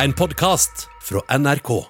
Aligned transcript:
En 0.00 0.12
podkast 0.12 0.88
fra 1.02 1.38
NRK. 1.38 1.84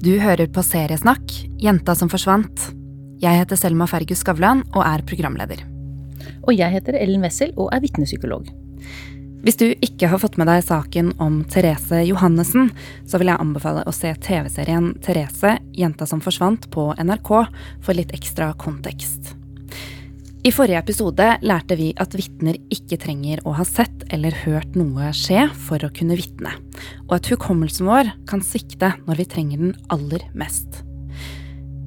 Du 0.00 0.14
hører 0.18 0.48
på 0.48 0.62
Seriesnakk, 0.64 1.34
Jenta 1.60 1.92
som 1.94 2.08
forsvant. 2.08 2.62
Jeg 3.20 3.42
heter 3.42 3.60
Selma 3.60 3.84
Fergus 3.90 4.22
Skavlan 4.24 4.62
og 4.72 4.80
er 4.86 5.04
programleder. 5.04 5.60
Og 6.48 6.54
jeg 6.56 6.72
heter 6.72 6.96
Ellen 6.96 7.26
Wessel 7.26 7.52
og 7.60 7.68
er 7.76 7.84
vitnepsykolog. 7.84 8.48
Hvis 9.44 9.60
du 9.60 9.66
ikke 9.84 10.08
har 10.08 10.22
fått 10.22 10.38
med 10.40 10.48
deg 10.48 10.64
saken 10.64 11.12
om 11.20 11.42
Therese 11.52 12.00
Johannessen, 12.08 12.72
så 13.04 13.20
vil 13.20 13.28
jeg 13.28 13.42
anbefale 13.44 13.84
å 13.84 13.92
se 13.92 14.14
TV-serien 14.24 14.94
Therese, 15.04 15.58
jenta 15.76 16.08
som 16.08 16.24
forsvant 16.24 16.70
på 16.72 16.94
NRK 16.96 17.34
for 17.84 17.92
litt 17.92 18.16
ekstra 18.16 18.54
kontekst. 18.56 19.37
I 20.46 20.52
forrige 20.54 20.78
episode 20.78 21.24
lærte 21.42 21.74
vi 21.74 21.88
at 21.98 22.12
vitner 22.14 22.54
ikke 22.70 22.98
trenger 23.02 23.40
å 23.42 23.56
ha 23.58 23.64
sett 23.66 24.04
eller 24.14 24.36
hørt 24.44 24.76
noe 24.78 25.10
skje 25.16 25.48
for 25.66 25.82
å 25.82 25.90
kunne 25.94 26.14
vitne, 26.18 26.52
og 27.08 27.16
at 27.16 27.30
hukommelsen 27.32 27.88
vår 27.90 28.12
kan 28.30 28.44
svikte 28.46 28.92
når 29.08 29.18
vi 29.18 29.26
trenger 29.32 29.64
den 29.64 29.74
aller 29.90 30.22
mest. 30.38 30.84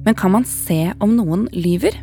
Men 0.04 0.18
kan 0.18 0.34
man 0.34 0.44
se 0.48 0.92
om 1.00 1.14
noen 1.16 1.46
lyver? 1.56 1.96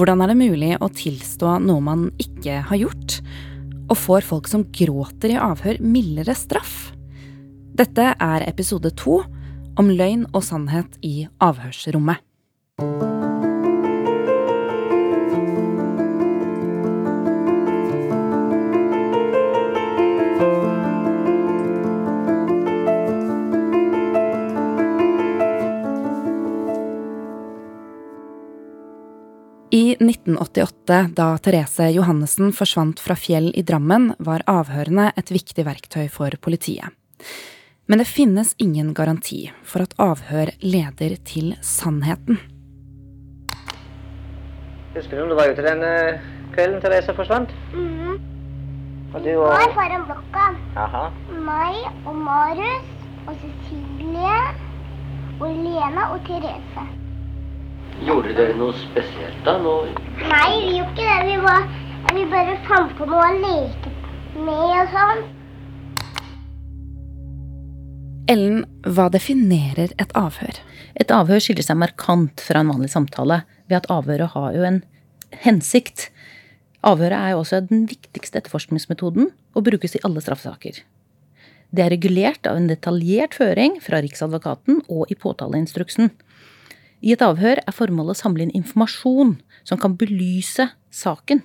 Hvordan 0.00 0.24
er 0.24 0.32
det 0.32 0.38
mulig 0.40 0.72
å 0.80 0.88
tilstå 0.88 1.58
noe 1.66 1.84
man 1.84 2.08
ikke 2.24 2.62
har 2.70 2.80
gjort? 2.80 3.18
Og 3.92 4.00
får 4.00 4.24
folk 4.26 4.48
som 4.48 4.64
gråter 4.72 5.34
i 5.34 5.40
avhør, 5.40 5.82
mildere 5.84 6.34
straff? 6.38 6.94
Dette 7.76 8.14
er 8.16 8.48
episode 8.48 8.94
to 8.96 9.20
om 9.76 9.92
løgn 9.92 10.24
og 10.32 10.40
sannhet 10.46 10.96
i 11.04 11.28
avhørsrommet. 11.44 12.24
1988, 30.36 31.14
da 31.16 31.38
Therese 31.38 31.90
Johannessen 31.94 32.52
forsvant 32.52 33.00
fra 33.00 33.16
Fjell 33.16 33.50
i 33.56 33.62
Drammen, 33.64 34.12
var 34.18 34.44
avhørene 34.46 35.10
et 35.16 35.30
viktig 35.32 35.64
verktøy 35.66 36.08
for 36.12 36.30
politiet. 36.40 36.92
Men 37.86 38.02
det 38.02 38.08
finnes 38.10 38.54
ingen 38.58 38.92
garanti 38.94 39.46
for 39.64 39.86
at 39.86 39.94
avhør 40.02 40.50
leder 40.60 41.16
til 41.24 41.54
sannheten. 41.62 42.40
Husker 44.96 45.16
du 45.16 45.22
om 45.22 45.30
du 45.30 45.36
var 45.38 45.52
ute 45.52 45.64
den 45.64 45.84
eh, 45.86 46.20
kvelden 46.54 46.80
Therese 46.82 47.14
forsvant? 47.16 47.52
Mhm. 47.72 48.20
Og 49.14 49.22
Vi 49.22 49.32
du 49.32 49.40
var 49.40 49.72
foran 49.72 50.04
blokka. 50.04 50.46
Jaha. 50.74 51.04
Meg 51.30 51.80
og 52.04 52.16
Marius 52.16 52.92
og 53.26 53.34
Cecilie 53.40 54.38
og 55.40 55.48
Lena 55.52 56.10
og 56.12 56.20
Therese. 56.26 57.05
Gjorde 58.04 58.34
dere 58.36 58.52
noe 58.58 58.74
spesielt 58.76 59.38
da? 59.46 59.56
Nå 59.62 59.76
Nei, 60.20 60.50
vi 60.66 60.76
gjorde 60.76 60.92
ikke 60.92 61.06
det. 61.06 61.20
Vi, 61.30 61.36
var, 61.40 61.62
vi 62.12 62.24
bare 62.28 62.56
fant 62.66 62.92
på 62.98 63.08
noe 63.08 63.24
å 63.24 63.38
leke 63.40 63.92
med 64.36 64.72
og 64.82 64.92
sånn. 64.92 65.22
Ellen, 68.28 68.64
hva 68.82 69.06
definerer 69.14 69.94
et 70.02 70.12
avhør? 70.18 70.58
Et 70.98 71.12
avhør 71.14 71.40
skiller 71.40 71.64
seg 71.64 71.78
markant 71.78 72.42
fra 72.42 72.60
en 72.60 72.72
vanlig 72.74 72.90
samtale 72.92 73.44
ved 73.70 73.78
at 73.78 73.88
avhøret 73.92 74.34
har 74.34 74.56
jo 74.58 74.66
en 74.66 74.82
hensikt. 75.46 76.08
Avhøret 76.86 77.16
er 77.16 77.32
jo 77.32 77.40
også 77.44 77.62
den 77.70 77.86
viktigste 77.88 78.42
etterforskningsmetoden 78.42 79.30
og 79.56 79.66
brukes 79.70 79.96
i 79.96 80.02
alle 80.04 80.20
straffesaker. 80.24 80.82
Det 81.70 81.82
er 81.82 81.94
regulert 81.94 82.46
av 82.46 82.58
en 82.58 82.68
detaljert 82.70 83.34
føring 83.34 83.80
fra 83.82 84.02
Riksadvokaten 84.04 84.82
og 84.92 85.10
i 85.10 85.16
påtaleinstruksen. 85.18 86.12
I 87.06 87.14
et 87.14 87.22
avhør 87.22 87.60
er 87.62 87.74
formålet 87.74 88.16
å 88.16 88.18
samle 88.18 88.46
inn 88.46 88.56
informasjon 88.58 89.36
som 89.66 89.78
kan 89.78 89.94
belyse 89.98 90.66
saken. 90.90 91.44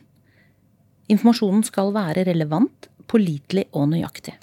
Informasjonen 1.12 1.62
skal 1.68 1.92
være 1.94 2.26
relevant, 2.26 2.90
pålitelig 3.12 3.68
og 3.78 3.92
nøyaktig. 3.92 4.34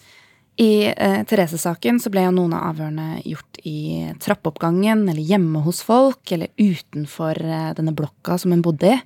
I 0.59 0.91
eh, 0.91 1.21
Therese-saken 1.27 2.01
så 2.03 2.11
ble 2.11 2.25
jo 2.25 2.35
noen 2.35 2.55
av 2.55 2.73
avhørene 2.73 3.23
gjort 3.23 3.61
i 3.67 4.11
trappeoppgangen 4.23 5.05
eller 5.07 5.23
hjemme 5.23 5.63
hos 5.63 5.85
folk 5.87 6.33
eller 6.35 6.51
utenfor 6.59 7.39
eh, 7.39 7.69
denne 7.79 7.95
blokka 7.99 8.39
som 8.43 8.55
hun 8.55 8.65
bodde 8.67 8.91
i. 8.91 8.99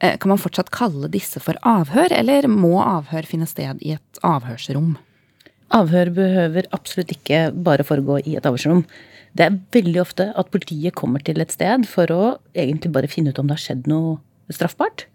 Eh, 0.00 0.16
kan 0.20 0.32
man 0.32 0.40
fortsatt 0.40 0.72
kalle 0.72 1.10
disse 1.12 1.40
for 1.44 1.60
avhør, 1.68 2.12
eller 2.16 2.48
må 2.48 2.78
avhør 2.80 3.28
finne 3.28 3.48
sted 3.48 3.80
i 3.84 3.92
et 3.98 4.22
avhørsrom? 4.24 4.94
Avhør 5.76 6.12
behøver 6.16 6.68
absolutt 6.74 7.12
ikke 7.14 7.50
bare 7.52 7.84
foregå 7.86 8.16
i 8.24 8.38
et 8.40 8.48
avhørsrom. 8.48 8.86
Det 9.36 9.46
er 9.46 9.58
veldig 9.74 10.00
ofte 10.02 10.30
at 10.38 10.50
politiet 10.50 10.96
kommer 10.98 11.22
til 11.22 11.40
et 11.42 11.52
sted 11.54 11.86
for 11.88 12.10
å 12.10 12.22
egentlig 12.56 12.92
bare 12.94 13.10
finne 13.10 13.30
ut 13.30 13.38
om 13.38 13.48
det 13.48 13.58
har 13.58 13.64
skjedd 13.64 13.90
noe 13.90 14.18
straffbart. 14.50 15.06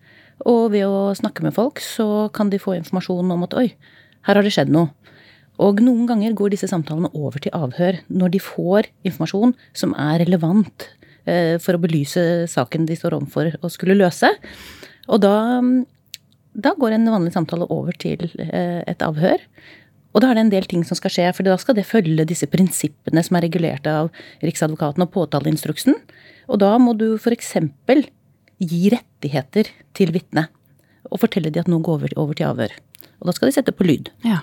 Og 0.48 0.72
ved 0.74 0.88
å 0.88 1.16
snakke 1.16 1.44
med 1.46 1.56
folk 1.56 1.82
så 1.84 2.28
kan 2.36 2.52
de 2.52 2.60
få 2.60 2.76
informasjon 2.78 3.32
om 3.36 3.46
at 3.48 3.56
oi, 3.60 3.70
her 4.28 4.40
har 4.40 4.46
det 4.46 4.54
skjedd 4.56 4.72
noe. 4.74 4.92
Og 5.64 5.80
noen 5.84 6.08
ganger 6.10 6.36
går 6.36 6.52
disse 6.52 6.68
samtalene 6.68 7.12
over 7.16 7.40
til 7.40 7.54
avhør 7.56 8.02
når 8.12 8.34
de 8.34 8.44
får 8.44 8.90
informasjon 9.08 9.54
som 9.78 9.94
er 9.96 10.20
relevant 10.26 10.90
eh, 11.24 11.56
for 11.64 11.78
å 11.78 11.82
belyse 11.84 12.46
saken 12.52 12.88
de 12.90 12.98
står 13.00 13.16
overfor 13.16 13.54
og 13.62 13.72
skulle 13.72 13.96
løse. 13.96 14.32
Og 15.08 15.22
da, 15.24 15.62
da 16.52 16.76
går 16.76 16.98
en 16.98 17.08
vanlig 17.14 17.36
samtale 17.36 17.70
over 17.72 17.96
til 18.02 18.28
eh, 18.36 18.82
et 18.84 19.06
avhør. 19.06 19.40
Og 20.16 20.24
da 20.24 20.32
er 20.32 20.38
det 20.38 20.46
en 20.46 20.54
del 20.54 20.68
ting 20.72 20.86
som 20.88 20.96
skal 20.96 21.12
skje, 21.12 21.28
for 21.36 21.44
da 21.44 21.58
skal 21.60 21.76
det 21.76 21.88
følge 21.90 22.24
disse 22.28 22.48
prinsippene 22.48 23.24
som 23.26 23.36
er 23.36 23.44
regulert 23.50 23.88
av 23.92 24.14
Riksadvokaten 24.46 25.04
og 25.04 25.12
påtaleinstruksen. 25.12 25.98
Og 26.48 26.62
da 26.64 26.72
må 26.80 26.96
du 26.96 27.18
f.eks. 27.20 27.52
gi 28.64 28.82
rettigheter 28.94 29.72
til 29.98 30.16
vitnet. 30.16 30.48
Og 31.12 31.20
fortelle 31.22 31.52
de 31.52 31.60
at 31.62 31.68
noe 31.70 31.84
går 31.84 32.00
over, 32.00 32.16
over 32.22 32.38
til 32.38 32.48
avhør. 32.48 32.76
Og 33.20 33.28
da 33.28 33.36
skal 33.36 33.52
de 33.52 33.58
sette 33.58 33.76
på 33.76 33.88
lyd. 33.88 34.10
Ja. 34.24 34.40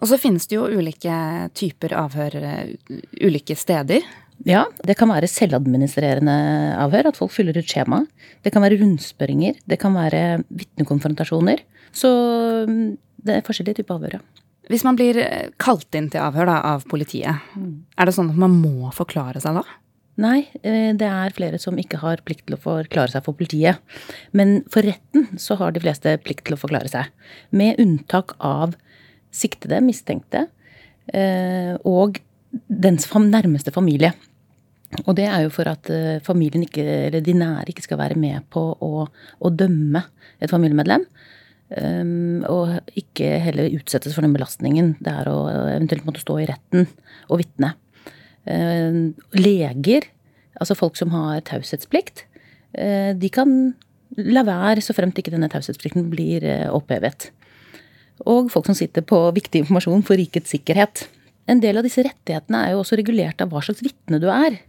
Og 0.00 0.10
så 0.10 0.18
finnes 0.20 0.46
det 0.50 0.58
jo 0.58 0.66
ulike 0.66 1.14
typer 1.56 1.94
avhør 1.98 2.36
eh, 2.42 2.74
ulike 3.22 3.56
steder. 3.58 4.04
Ja, 4.46 4.66
det 4.84 4.98
kan 4.98 5.10
være 5.10 5.30
selvadministrerende 5.30 6.34
avhør, 6.82 7.10
at 7.10 7.18
folk 7.18 7.32
fyller 7.32 7.56
ut 7.56 7.70
skjema. 7.70 8.02
Det 8.44 8.52
kan 8.54 8.64
være 8.64 8.80
rundspørringer. 8.82 9.62
Det 9.64 9.78
kan 9.80 9.94
være 9.96 10.42
vitnekonfrontasjoner. 10.50 11.62
Så 11.96 12.10
mm, 12.68 12.90
det 13.26 13.38
er 13.38 13.46
forskjellige 13.46 13.80
typer 13.80 13.96
avhør, 13.96 14.18
ja. 14.18 14.45
Hvis 14.70 14.84
man 14.86 14.98
blir 14.98 15.18
eh, 15.22 15.50
kalt 15.62 15.94
inn 15.94 16.08
til 16.10 16.22
avhør 16.22 16.48
da, 16.50 16.60
av 16.74 16.86
politiet, 16.90 17.42
er 17.56 18.08
det 18.08 18.14
sånn 18.16 18.32
at 18.32 18.40
man 18.40 18.56
må 18.58 18.90
forklare 18.94 19.42
seg 19.42 19.60
da? 19.60 19.64
Nei, 20.22 20.46
eh, 20.64 20.90
det 20.96 21.06
er 21.06 21.34
flere 21.36 21.60
som 21.62 21.78
ikke 21.78 22.00
har 22.02 22.22
plikt 22.26 22.46
til 22.48 22.56
å 22.56 22.62
forklare 22.62 23.12
seg 23.12 23.24
for 23.26 23.36
politiet. 23.38 23.82
Men 24.36 24.58
for 24.72 24.86
retten 24.86 25.28
så 25.42 25.58
har 25.60 25.74
de 25.74 25.82
fleste 25.84 26.16
plikt 26.24 26.48
til 26.48 26.56
å 26.56 26.60
forklare 26.60 26.90
seg. 26.90 27.12
Med 27.54 27.78
unntak 27.82 28.34
av 28.40 28.74
siktede, 29.34 29.82
mistenkte 29.84 30.46
eh, 31.12 31.76
og 31.86 32.18
dens 32.66 33.06
nærmeste 33.12 33.74
familie. 33.74 34.14
Og 35.04 35.14
det 35.18 35.26
er 35.28 35.44
jo 35.44 35.52
for 35.52 35.68
at 35.68 35.90
familien 36.24 36.62
ikke, 36.64 36.82
eller 37.08 37.20
de 37.20 37.34
nære 37.36 37.72
ikke 37.72 37.84
skal 37.84 37.98
være 38.00 38.16
med 38.16 38.46
på 38.54 38.62
å, 38.80 39.04
å 39.04 39.50
dømme 39.52 40.00
et 40.40 40.48
familiemedlem. 40.48 41.04
Um, 41.66 42.44
og 42.46 42.76
ikke 42.94 43.40
heller 43.42 43.72
utsettes 43.74 44.14
for 44.14 44.22
den 44.22 44.36
belastningen 44.36 44.92
det 45.02 45.10
er 45.10 45.26
å 45.26 45.48
eventuelt 45.50 46.04
måtte 46.06 46.22
stå 46.22 46.36
i 46.38 46.46
retten 46.46 46.86
og 47.26 47.40
vitne. 47.40 47.72
Um, 48.46 49.16
leger, 49.34 50.06
altså 50.60 50.76
folk 50.78 50.94
som 50.98 51.10
har 51.10 51.42
taushetsplikt, 51.48 52.22
uh, 52.78 53.10
de 53.18 53.30
kan 53.34 53.74
la 54.14 54.44
være 54.46 54.84
så 54.84 54.94
fremt 54.94 55.18
ikke 55.18 55.34
denne 55.34 55.50
taushetsplikten 55.50 56.06
blir 56.12 56.46
uh, 56.46 56.70
opphevet. 56.76 57.32
Og 58.30 58.52
folk 58.52 58.70
som 58.70 58.78
sitter 58.78 59.02
på 59.02 59.18
viktig 59.34 59.64
informasjon 59.64 60.06
for 60.06 60.20
rikets 60.20 60.54
sikkerhet. 60.54 61.08
En 61.50 61.58
del 61.62 61.78
av 61.78 61.86
disse 61.86 62.04
rettighetene 62.06 62.62
er 62.62 62.74
jo 62.74 62.84
også 62.84 62.98
regulert 63.00 63.42
av 63.42 63.50
hva 63.50 63.64
slags 63.64 63.82
vitne 63.84 64.22
du 64.22 64.28
er. 64.30 64.60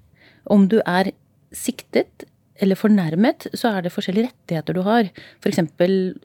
Om 0.49 0.65
du 0.71 0.79
er 0.81 1.11
siktet 1.55 2.25
eller 2.57 2.79
fornærmet, 2.79 3.47
så 3.53 3.75
er 3.75 3.85
det 3.85 3.93
forskjellige 3.93 4.31
rettigheter 4.31 4.75
du 4.77 4.81
har. 4.87 5.11
For 5.43 5.53
eksempel 5.53 6.17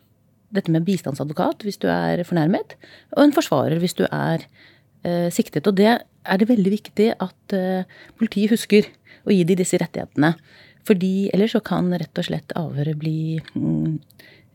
dette 0.54 0.72
med 0.72 0.84
bistandsadvokat 0.86 1.64
hvis 1.66 1.80
du 1.82 1.88
er 1.92 2.22
fornærmet, 2.28 2.76
og 3.16 3.24
en 3.24 3.34
forsvarer 3.34 3.80
hvis 3.82 3.96
du 3.98 4.04
er 4.08 4.44
eh, 5.04 5.28
siktet. 5.34 5.66
Og 5.68 5.76
det 5.78 5.92
er 5.96 6.40
det 6.40 6.50
veldig 6.50 6.72
viktig 6.74 7.08
at 7.16 7.56
eh, 7.56 7.88
politiet 8.20 8.54
husker 8.54 8.88
å 9.26 9.34
gi 9.34 9.42
de 9.48 9.58
disse 9.58 9.78
rettighetene. 9.80 10.34
Fordi 10.86 11.30
ellers 11.34 11.54
så 11.54 11.62
kan 11.64 11.92
rett 11.94 12.18
og 12.18 12.26
slett 12.26 12.54
avhøret 12.58 12.98
bli 12.98 13.38
mm, 13.54 13.98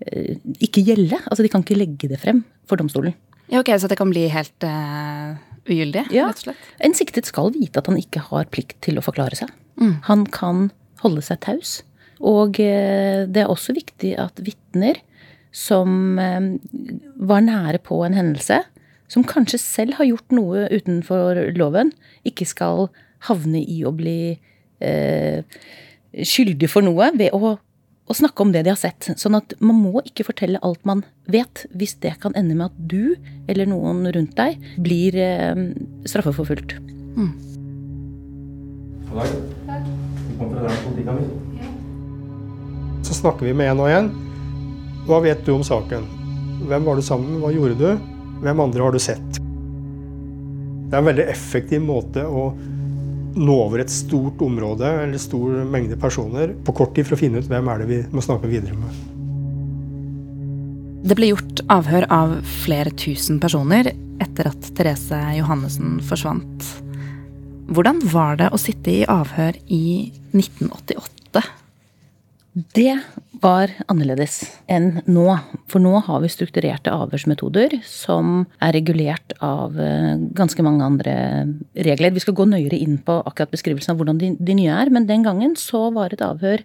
eh, 0.07 0.33
ikke 0.67 0.83
gjelde. 0.83 1.21
Altså 1.25 1.45
de 1.45 1.51
kan 1.53 1.63
ikke 1.63 1.79
legge 1.79 2.11
det 2.11 2.19
frem 2.23 2.43
for 2.67 2.79
domstolen. 2.79 3.15
Ja, 3.47 3.61
ok, 3.61 3.71
Så 3.79 3.87
det 3.87 3.95
kan 3.95 4.09
bli 4.11 4.25
helt 4.27 4.63
uh, 4.67 5.37
ugyldig, 5.63 6.09
Ja. 6.11 6.25
rett 6.27 6.41
og 6.41 6.49
slett? 6.49 6.65
En 6.83 6.95
siktet 6.97 7.29
skal 7.29 7.53
vite 7.55 7.79
at 7.79 7.87
han 7.87 7.95
ikke 7.95 8.19
har 8.27 8.49
plikt 8.51 8.81
til 8.83 8.99
å 8.99 9.03
forklare 9.05 9.39
seg. 9.39 9.53
Han 10.09 10.25
kan 10.33 10.67
holde 10.99 11.23
seg 11.23 11.39
taus. 11.45 11.77
Og 12.19 12.59
eh, 12.59 13.23
det 13.29 13.43
er 13.43 13.51
også 13.51 13.75
viktig 13.77 14.15
at 14.19 14.39
vitner 14.43 14.99
som 15.55 16.19
eh, 16.21 16.49
var 17.17 17.45
nære 17.45 17.81
på 17.85 18.01
en 18.05 18.17
hendelse, 18.17 18.61
som 19.07 19.23
kanskje 19.23 19.59
selv 19.61 19.97
har 19.99 20.09
gjort 20.09 20.35
noe 20.35 20.67
utenfor 20.73 21.39
loven, 21.57 21.93
ikke 22.27 22.47
skal 22.47 22.89
havne 23.29 23.61
i 23.63 23.79
å 23.87 23.93
bli 23.95 24.37
eh, 24.83 25.39
skyldig 26.11 26.69
for 26.71 26.85
noe 26.85 27.09
ved 27.17 27.33
å, 27.35 27.55
å, 27.55 28.17
snakke 28.17 28.43
om 28.43 28.51
det 28.53 28.65
de 28.67 28.73
har 28.73 28.79
sett. 28.79 29.09
Sånn 29.19 29.37
at 29.39 29.55
man 29.63 29.79
må 29.79 30.03
ikke 30.03 30.27
fortelle 30.27 30.61
alt 30.65 30.83
man 30.87 31.05
vet, 31.31 31.65
hvis 31.77 31.97
det 32.03 32.17
kan 32.23 32.35
ende 32.37 32.57
med 32.57 32.69
at 32.69 32.77
du 32.77 33.15
eller 33.47 33.69
noen 33.69 34.05
rundt 34.13 34.35
deg 34.37 34.59
blir 34.83 35.17
eh, 35.21 35.65
straffeforfulgt. 36.09 36.77
Mm. 37.17 37.33
Så 43.07 43.15
snakker 43.23 43.47
vi 43.47 43.55
med 43.55 43.71
en 43.71 43.85
og 43.87 43.89
en. 43.89 44.26
Hva 45.07 45.21
vet 45.23 45.45
du 45.45 45.53
om 45.53 45.63
saken? 45.63 46.03
Hvem 46.67 46.83
var 46.83 46.97
du 46.97 47.01
sammen 47.05 47.29
med? 47.31 47.39
Hva 47.45 47.51
gjorde 47.55 47.75
du? 47.79 48.07
Hvem 48.43 48.59
andre 48.59 48.83
har 48.83 48.91
du 48.91 48.99
sett? 48.99 49.37
Det 50.87 50.95
er 50.95 50.99
en 50.99 51.07
veldig 51.07 51.27
effektiv 51.31 51.79
måte 51.83 52.25
å 52.27 52.49
nå 53.37 53.53
over 53.55 53.79
et 53.83 53.93
stort 53.93 54.41
område 54.43 54.89
eller 55.05 55.21
stor 55.21 55.61
mengde 55.69 55.95
personer 56.01 56.51
på 56.65 56.75
kort 56.75 56.91
tid 56.97 57.07
for 57.07 57.15
å 57.15 57.19
finne 57.21 57.39
ut 57.39 57.47
hvem 57.47 57.69
er 57.71 57.79
det 57.79 57.87
vi 57.87 57.99
må 58.11 58.23
snakke 58.25 58.49
videre 58.51 58.75
med. 58.75 58.97
Det 61.07 61.15
ble 61.15 61.29
gjort 61.29 61.61
avhør 61.71 62.07
av 62.11 62.33
flere 62.65 62.91
tusen 62.99 63.39
personer 63.39 63.93
etter 64.23 64.49
at 64.49 64.71
Therese 64.75 65.21
Johannessen 65.37 66.01
forsvant. 66.03 66.67
Hvordan 67.71 68.01
var 68.11 68.41
det 68.41 68.51
å 68.51 68.59
sitte 68.59 68.91
i 68.91 69.07
avhør 69.07 69.55
i 69.71 70.11
1988? 70.33 71.45
Det 72.57 72.95
var 73.37 73.69
annerledes 73.85 74.39
enn 74.71 75.03
nå. 75.05 75.25
For 75.69 75.83
nå 75.83 75.99
har 76.07 76.23
vi 76.23 76.29
strukturerte 76.31 76.89
avhørsmetoder 76.89 77.75
som 77.85 78.47
er 78.63 78.73
regulert 78.73 79.35
av 79.45 79.75
eh, 79.77 80.15
ganske 80.33 80.65
mange 80.65 80.87
andre 80.87 81.13
regler. 81.75 82.15
Vi 82.15 82.23
skal 82.23 82.33
gå 82.39 82.47
nøyere 82.49 82.79
inn 82.81 82.95
på 83.05 83.19
akkurat 83.19 83.53
beskrivelsen 83.53 83.93
av 83.93 84.01
hvordan 84.01 84.21
de, 84.23 84.31
de 84.41 84.55
nye 84.57 84.73
er, 84.73 84.89
men 84.89 85.05
den 85.05 85.27
gangen 85.27 85.53
så 85.59 85.83
var 85.93 86.15
et 86.15 86.23
avhør 86.25 86.63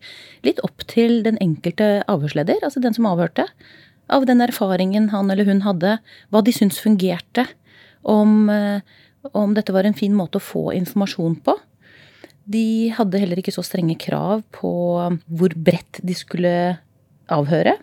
litt 0.49 0.62
opp 0.65 0.87
til 0.89 1.21
den 1.27 1.37
enkelte 1.44 1.91
avhørsleder, 2.09 2.65
altså 2.65 2.81
den 2.81 2.97
som 2.97 3.11
avhørte. 3.11 3.44
Av 4.09 4.25
den 4.29 4.41
erfaringen 4.41 5.11
han 5.12 5.29
eller 5.35 5.50
hun 5.50 5.61
hadde, 5.67 5.99
hva 6.33 6.41
de 6.47 6.56
syntes 6.56 6.81
fungerte. 6.81 7.50
Om, 8.00 8.49
eh, 8.49 8.81
om 9.37 9.53
dette 9.53 9.77
var 9.77 9.85
en 9.85 9.99
fin 9.99 10.17
måte 10.17 10.41
å 10.41 10.47
få 10.47 10.71
informasjon 10.79 11.37
på. 11.44 11.59
De 12.50 12.91
hadde 12.97 13.21
heller 13.23 13.39
ikke 13.39 13.55
så 13.55 13.62
strenge 13.67 13.99
krav 14.00 14.43
på 14.55 14.73
hvor 15.31 15.55
bredt 15.55 16.00
de 16.03 16.17
skulle 16.17 16.55
avhøre. 17.33 17.77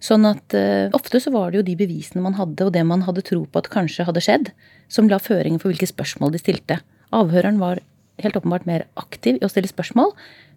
Sånn 0.00 0.24
at 0.24 0.56
uh, 0.56 0.88
ofte 0.96 1.20
så 1.20 1.32
var 1.34 1.50
det 1.50 1.60
jo 1.60 1.66
de 1.66 1.76
bevisene 1.76 2.24
man 2.24 2.38
hadde, 2.38 2.64
og 2.64 2.72
det 2.72 2.82
man 2.88 3.04
hadde 3.04 3.24
tro 3.26 3.42
på 3.44 3.60
at 3.60 3.68
kanskje 3.72 4.06
hadde 4.08 4.22
skjedd, 4.24 4.52
som 4.88 5.10
la 5.10 5.20
føringen 5.20 5.60
for 5.60 5.70
hvilke 5.70 5.90
spørsmål 5.90 6.32
de 6.32 6.40
stilte. 6.40 6.78
Avhøreren 7.16 7.60
var 7.60 7.82
helt 8.20 8.38
åpenbart 8.38 8.66
mer 8.68 8.86
aktiv 9.00 9.36
i 9.36 9.44
å 9.44 9.50
stille 9.52 9.68
spørsmål, 9.68 10.14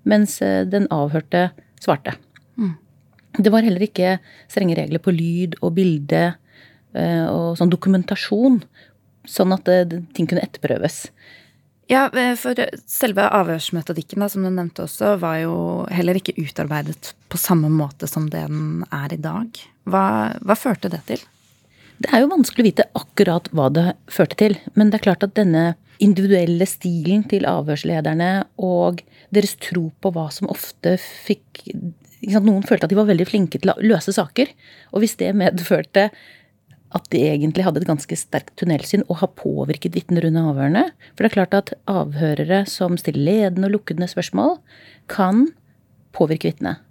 mens 0.07 0.38
uh, 0.44 0.63
den 0.63 0.88
avhørte 0.95 1.50
svarte. 1.84 2.16
Mm. 2.56 2.78
Det 3.44 3.51
var 3.51 3.68
heller 3.68 3.84
ikke 3.84 4.18
strenge 4.48 4.78
regler 4.80 5.04
på 5.04 5.12
lyd 5.12 5.60
og 5.60 5.75
bilde 5.75 6.24
uh, 6.95 7.28
og 7.28 7.60
sånn 7.60 7.74
dokumentasjon, 7.74 8.62
sånn 9.28 9.56
at 9.56 9.68
ting 10.16 10.28
kunne 10.28 10.44
etterprøves. 10.44 11.07
Ja, 11.91 12.06
eh, 12.15 12.35
for 12.39 12.57
selve 12.88 13.25
avhørsmetodikken, 13.27 14.24
da, 14.24 14.30
som 14.31 14.45
du 14.45 14.50
nevnte 14.50 14.85
også, 14.85 15.18
var 15.21 15.41
jo 15.41 15.56
heller 15.91 16.19
ikke 16.19 16.35
utarbeidet 16.39 17.13
på 17.30 17.39
samme 17.41 17.71
måte 17.74 18.07
som 18.07 18.30
det 18.31 18.45
den 18.47 18.85
er 18.94 19.13
i 19.13 19.19
dag. 19.19 19.63
Hva, 19.89 20.06
hva 20.39 20.56
førte 20.57 20.91
det 20.94 21.03
til? 21.09 21.24
Det 22.03 22.12
er 22.12 22.24
jo 22.24 22.31
vanskelig 22.31 22.63
å 22.63 22.69
vite 22.69 22.89
akkurat 23.00 23.50
hva 23.56 23.69
det 23.71 23.88
førte 24.12 24.39
til. 24.39 24.57
Men 24.77 24.89
det 24.89 25.00
er 25.00 25.07
klart 25.09 25.25
at 25.27 25.35
denne 25.38 25.74
individuelle 26.03 26.65
stilen 26.68 27.24
til 27.30 27.45
avhørslederne 27.47 28.31
og 28.63 29.03
deres 29.33 29.56
tro 29.62 29.89
på 30.01 30.12
hva 30.15 30.30
som 30.33 30.51
ofte 30.51 30.97
fikk 31.00 31.68
Noen 32.24 32.63
følte 32.63 32.88
at 32.88 32.91
de 32.94 32.95
var 32.95 33.09
veldig 33.09 33.25
flinke 33.27 33.59
til 33.59 33.74
å 33.74 33.81
løse 33.83 34.13
saker. 34.15 34.47
Og 34.95 35.03
hvis 35.03 35.18
det 35.19 35.33
medførte 35.35 36.06
at 36.94 37.10
de 37.13 37.24
egentlig 37.25 37.66
hadde 37.66 37.81
et 37.81 37.90
ganske 37.90 38.18
sterkt 38.18 38.54
tunnelsyn 38.62 39.06
og 39.07 39.19
har 39.24 39.34
påvirket 39.40 39.95
vitner 39.98 40.28
under 40.30 40.51
avhørene. 40.51 40.84
For 41.13 41.25
det 41.25 41.31
er 41.31 41.36
klart 41.40 41.57
at 41.57 41.74
avhørere 41.90 42.63
som 42.69 42.98
stiller 43.01 43.25
ledende 43.25 43.69
og 43.69 43.80
lukkede 43.80 44.10
spørsmål, 44.12 44.60
kan 45.10 45.48
påvirke 46.13 46.51
vitnet. 46.51 46.84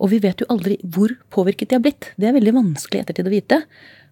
Og 0.00 0.14
vi 0.14 0.20
vet 0.22 0.40
jo 0.40 0.48
aldri 0.52 0.78
hvor 0.80 1.12
påvirket 1.34 1.70
de 1.70 1.76
har 1.76 1.84
blitt. 1.84 2.12
Det 2.16 2.30
er 2.30 2.36
veldig 2.38 2.56
vanskelig 2.56 3.02
ettertid 3.02 3.28
å 3.28 3.34
vite. 3.34 3.60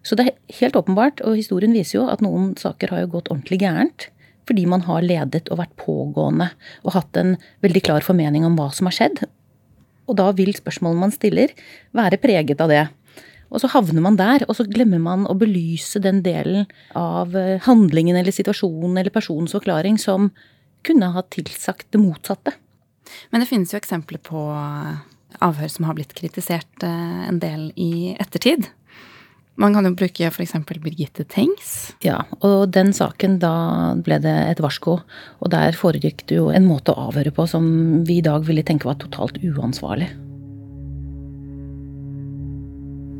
Så 0.05 0.15
det 0.15 0.27
er 0.27 0.59
helt 0.59 0.77
åpenbart, 0.77 1.23
og 1.25 1.39
historien 1.39 1.73
viser 1.75 1.99
jo 1.99 2.05
at 2.11 2.21
noen 2.23 2.53
saker 2.59 2.93
har 2.93 3.03
jo 3.03 3.13
gått 3.15 3.31
ordentlig 3.33 3.61
gærent. 3.63 4.09
Fordi 4.49 4.65
man 4.69 4.85
har 4.85 5.05
ledet 5.05 5.49
og 5.49 5.59
vært 5.61 5.75
pågående 5.81 6.51
og 6.83 6.93
hatt 6.95 7.17
en 7.21 7.35
veldig 7.65 7.83
klar 7.85 8.05
formening 8.05 8.45
om 8.47 8.55
hva 8.57 8.69
som 8.73 8.89
har 8.89 8.97
skjedd. 8.97 9.23
Og 10.09 10.17
da 10.17 10.31
vil 10.33 10.55
spørsmålene 10.57 11.05
man 11.05 11.13
stiller, 11.13 11.53
være 11.93 12.17
preget 12.21 12.61
av 12.63 12.71
det. 12.71 12.85
Og 13.49 13.61
så 13.61 13.69
havner 13.73 14.03
man 14.05 14.17
der, 14.19 14.45
og 14.47 14.57
så 14.57 14.65
glemmer 14.69 15.01
man 15.01 15.25
å 15.29 15.35
belyse 15.37 16.01
den 16.03 16.21
delen 16.25 16.67
av 16.97 17.35
eh, 17.37 17.57
handlingen 17.65 18.19
eller 18.19 18.35
situasjonen 18.35 18.99
eller 19.01 19.13
personens 19.13 19.55
forklaring 19.57 19.97
som 20.01 20.29
kunne 20.85 21.11
ha 21.15 21.25
tilsagt 21.33 21.89
det 21.93 22.01
motsatte. 22.01 22.53
Men 23.33 23.41
det 23.41 23.49
finnes 23.49 23.73
jo 23.73 23.79
eksempler 23.79 24.21
på 24.23 24.43
eh, 24.53 24.99
avhør 25.45 25.71
som 25.73 25.89
har 25.89 25.97
blitt 25.97 26.13
kritisert 26.17 26.85
eh, 26.85 27.23
en 27.29 27.41
del 27.41 27.71
i 27.79 28.13
ettertid. 28.19 28.69
Man 29.59 29.73
kan 29.75 29.83
jo 29.83 29.91
bruke 29.97 30.29
f.eks. 30.29 30.53
Birgitte 30.79 31.25
Tengs. 31.27 31.91
Ja, 32.05 32.21
og 32.39 32.69
den 32.71 32.93
saken, 32.95 33.41
da 33.41 33.91
ble 33.99 34.21
det 34.23 34.35
et 34.53 34.61
varsko. 34.63 35.01
Og 35.43 35.51
der 35.51 35.75
foregikk 35.75 36.23
det 36.31 36.37
jo 36.39 36.47
en 36.53 36.69
måte 36.69 36.95
å 36.95 37.09
avhøre 37.09 37.33
på 37.35 37.43
som 37.49 37.67
vi 38.07 38.21
i 38.21 38.25
dag 38.25 38.47
ville 38.47 38.63
tenke 38.63 38.87
var 38.87 39.01
totalt 39.01 39.41
uansvarlig. 39.43 40.07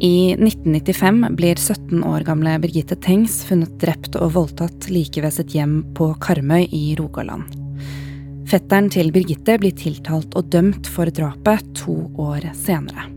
I 0.02 0.32
1995 0.32 1.36
blir 1.36 1.56
17 1.56 2.04
år 2.04 2.20
gamle 2.20 2.54
Birgitte 2.60 2.96
Tengs 2.96 3.42
funnet 3.44 3.74
drept 3.82 4.14
og 4.16 4.32
voldtatt 4.32 4.86
like 4.88 5.20
ved 5.20 5.34
sitt 5.36 5.52
hjem 5.52 5.82
på 5.98 6.14
Karmøy 6.24 6.70
i 6.72 6.94
Rogaland. 6.96 7.50
Fetteren 8.48 8.88
til 8.88 9.12
Birgitte 9.12 9.58
blir 9.60 9.76
tiltalt 9.76 10.38
og 10.40 10.48
dømt 10.56 10.88
for 10.88 11.12
drapet 11.12 11.68
to 11.82 11.98
år 12.16 12.48
senere. 12.56 13.10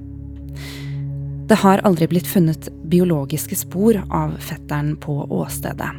Det 1.47 1.61
har 1.63 1.85
aldri 1.87 2.11
blitt 2.11 2.27
funnet 2.27 2.67
biologiske 2.91 3.61
spor 3.63 4.01
av 4.11 4.35
fetteren 4.43 4.97
på 4.99 5.21
åstedet. 5.31 5.93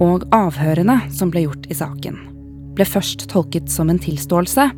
Og 0.00 0.24
avhørene 0.32 1.02
som 1.12 1.28
ble 1.28 1.44
gjort 1.44 1.68
i 1.68 1.76
saken, 1.76 2.16
ble 2.80 2.88
først 2.88 3.28
tolket 3.28 3.68
som 3.68 3.92
en 3.92 4.00
tilståelse, 4.00 4.70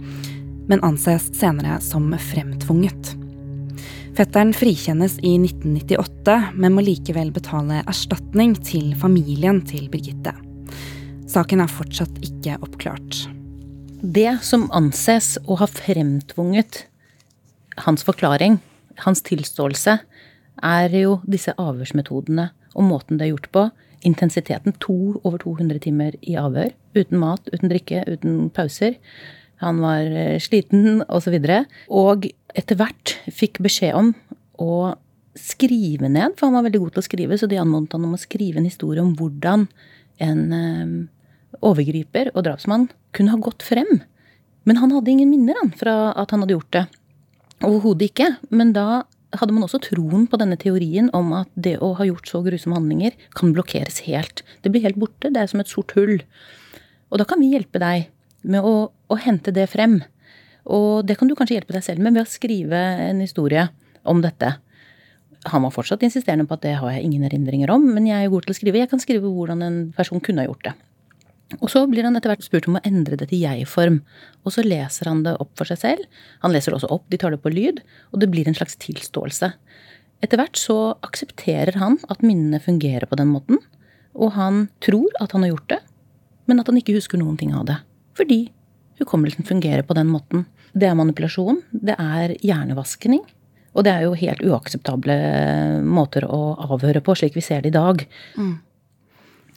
men 0.66 0.86
anses 0.90 1.30
senere 1.38 1.78
som 1.86 2.10
fremtvunget. 2.18 3.19
Fetteren 4.20 4.50
frikjennes 4.52 5.14
i 5.24 5.30
1998, 5.40 6.34
men 6.60 6.74
må 6.76 6.82
likevel 6.84 7.30
betale 7.32 7.78
erstatning 7.88 8.50
til 8.68 8.90
familien 9.00 9.62
til 9.64 9.86
Birgitte. 9.88 10.34
Saken 11.24 11.62
er 11.64 11.72
fortsatt 11.72 12.18
ikke 12.26 12.58
oppklart. 12.60 13.22
Det 14.04 14.34
som 14.44 14.66
anses 14.76 15.38
å 15.48 15.56
ha 15.62 15.70
fremtvunget 15.72 16.82
hans 17.86 18.04
forklaring, 18.04 18.58
hans 19.06 19.24
tilståelse, 19.24 19.96
er 20.68 20.98
jo 21.00 21.16
disse 21.24 21.56
avhørsmetodene 21.56 22.50
og 22.74 22.88
måten 22.90 23.16
det 23.16 23.30
er 23.30 23.32
gjort 23.32 23.48
på. 23.56 23.66
Intensiteten 24.04 24.76
to 24.84 24.98
over 25.22 25.40
200 25.40 25.80
timer 25.88 26.20
i 26.20 26.36
avhør. 26.36 26.74
Uten 26.92 27.24
mat, 27.24 27.48
uten 27.56 27.72
drikke, 27.72 28.04
uten 28.04 28.50
pauser 28.52 29.00
han 29.60 29.80
var 29.84 30.08
eh, 30.08 30.40
sliten 30.42 31.04
osv. 31.08 31.36
Og, 31.36 31.70
og 32.00 32.26
etter 32.56 32.78
hvert 32.80 33.14
fikk 33.34 33.60
beskjed 33.64 33.96
om 33.98 34.12
å 34.60 34.96
skrive 35.38 36.08
ned, 36.10 36.34
for 36.36 36.48
han 36.48 36.58
var 36.58 36.66
veldig 36.66 36.82
god 36.82 36.94
til 36.94 37.02
å 37.02 37.06
skrive, 37.06 37.38
så 37.38 37.48
de 37.48 37.60
anmodet 37.60 37.94
han 37.96 38.06
om 38.08 38.16
å 38.16 38.20
skrive 38.20 38.60
en 38.60 38.68
historie 38.68 39.02
om 39.02 39.12
hvordan 39.18 39.68
en 40.20 40.40
um, 40.52 40.94
overgriper 41.64 42.32
og 42.34 42.44
drapsmann 42.46 42.88
kunne 43.16 43.32
ha 43.34 43.40
gått 43.40 43.64
frem. 43.64 44.02
Men 44.68 44.80
han 44.80 44.92
hadde 44.94 45.12
ingen 45.12 45.30
minner 45.30 45.56
han, 45.62 45.72
fra 45.76 46.12
at 46.18 46.34
han 46.34 46.44
hadde 46.44 46.56
gjort 46.56 46.74
det. 46.76 46.84
Overhodet 47.64 48.10
ikke. 48.10 48.28
Men 48.52 48.74
da 48.76 49.04
hadde 49.36 49.54
man 49.54 49.64
også 49.64 49.80
troen 49.84 50.26
på 50.28 50.38
denne 50.40 50.58
teorien 50.60 51.08
om 51.16 51.32
at 51.38 51.50
det 51.54 51.76
å 51.84 51.92
ha 51.98 52.06
gjort 52.08 52.28
så 52.28 52.42
grusomme 52.44 52.76
handlinger 52.76 53.16
kan 53.38 53.54
blokkeres 53.54 54.02
helt. 54.08 54.42
Det 54.64 54.72
blir 54.72 54.84
helt 54.84 54.98
borte. 55.00 55.30
Det 55.30 55.40
er 55.40 55.50
som 55.50 55.62
et 55.62 55.70
sort 55.70 55.94
hull. 55.96 56.18
Og 57.10 57.22
da 57.22 57.26
kan 57.28 57.40
vi 57.42 57.52
hjelpe 57.54 57.80
deg 57.82 58.10
med 58.42 58.64
å, 58.64 58.90
å, 58.90 59.18
hente 59.20 59.52
det 59.54 59.68
frem. 59.70 60.00
Og 60.70 61.06
det 61.06 61.16
kan 61.18 61.28
du 61.28 61.36
kanskje 61.36 61.58
hjelpe 61.58 61.76
deg 61.76 61.84
selv 61.86 62.04
med 62.04 62.16
ved 62.16 62.26
å 62.26 62.30
skrive 62.30 62.80
en 63.08 63.22
historie 63.22 63.68
om 64.08 64.20
dette. 64.24 64.54
Han 65.50 65.64
var 65.64 65.72
fortsatt 65.72 66.04
insisterende 66.04 66.46
på 66.48 66.56
at 66.58 66.64
det 66.66 66.76
har 66.80 66.92
jeg 66.92 67.06
ingen 67.06 67.24
erindringer 67.28 67.72
om, 67.72 67.86
men 67.94 68.08
jeg 68.08 68.26
er 68.26 68.32
god 68.32 68.44
til 68.44 68.54
å 68.54 68.58
skrive. 68.58 68.82
Jeg 68.82 68.92
kan 68.92 69.02
skrive 69.02 69.30
hvordan 69.32 69.64
en 69.64 69.82
person 69.96 70.20
kunne 70.24 70.44
ha 70.44 70.50
gjort 70.50 70.68
det. 70.68 70.76
Og 71.58 71.66
så 71.72 71.82
blir 71.90 72.06
han 72.06 72.14
etter 72.14 72.30
hvert 72.30 72.44
spurt 72.46 72.68
om 72.70 72.76
å 72.78 72.84
endre 72.86 73.16
det 73.18 73.30
til 73.32 73.42
jeg-form. 73.42 73.98
Og 74.46 74.54
så 74.54 74.62
leser 74.62 75.10
han 75.10 75.24
det 75.24 75.34
opp 75.42 75.50
for 75.58 75.66
seg 75.66 75.80
selv. 75.80 76.20
Han 76.44 76.54
leser 76.54 76.70
det 76.70 76.78
også 76.78 76.92
opp, 76.94 77.08
de 77.10 77.18
tar 77.18 77.34
det 77.34 77.40
på 77.42 77.50
lyd, 77.50 77.80
og 78.12 78.22
det 78.22 78.30
blir 78.30 78.46
en 78.46 78.54
slags 78.54 78.78
tilståelse. 78.84 79.50
Etter 80.22 80.38
hvert 80.38 80.60
så 80.60 80.78
aksepterer 81.06 81.80
han 81.80 81.98
at 82.12 82.22
minnene 82.22 82.60
fungerer 82.62 83.08
på 83.10 83.18
den 83.18 83.32
måten. 83.32 83.58
Og 84.14 84.34
han 84.36 84.66
tror 84.84 85.08
at 85.22 85.32
han 85.34 85.46
har 85.46 85.54
gjort 85.54 85.70
det, 85.72 85.80
men 86.50 86.60
at 86.60 86.70
han 86.70 86.78
ikke 86.78 86.94
husker 86.98 87.18
noen 87.18 87.38
ting 87.40 87.54
av 87.56 87.66
det. 87.66 87.80
Fordi 88.20 88.50
hukommelsen 89.00 89.46
fungerer 89.48 89.82
på 89.88 89.96
den 89.96 90.10
måten. 90.12 90.44
Det 90.76 90.90
er 90.90 90.96
manipulasjon, 90.98 91.62
det 91.72 91.96
er 91.96 92.34
hjernevaskning. 92.44 93.22
Og 93.72 93.86
det 93.86 93.92
er 93.94 94.02
jo 94.04 94.16
helt 94.18 94.42
uakseptable 94.44 95.14
måter 95.86 96.26
å 96.28 96.40
avhøre 96.66 97.00
på, 97.06 97.14
slik 97.16 97.38
vi 97.38 97.44
ser 97.44 97.62
det 97.64 97.70
i 97.70 97.78
dag. 97.78 98.02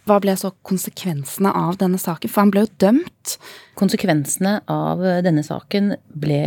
Hva 0.07 0.19
ble 0.23 0.35
så 0.39 0.53
konsekvensene 0.67 1.51
av 1.51 1.75
denne 1.81 1.99
saken? 1.99 2.31
For 2.31 2.43
han 2.43 2.53
ble 2.53 2.63
jo 2.63 2.71
dømt. 2.85 3.35
Konsekvensene 3.79 4.61
av 4.71 5.03
denne 5.25 5.43
saken 5.43 5.95
ble 6.23 6.43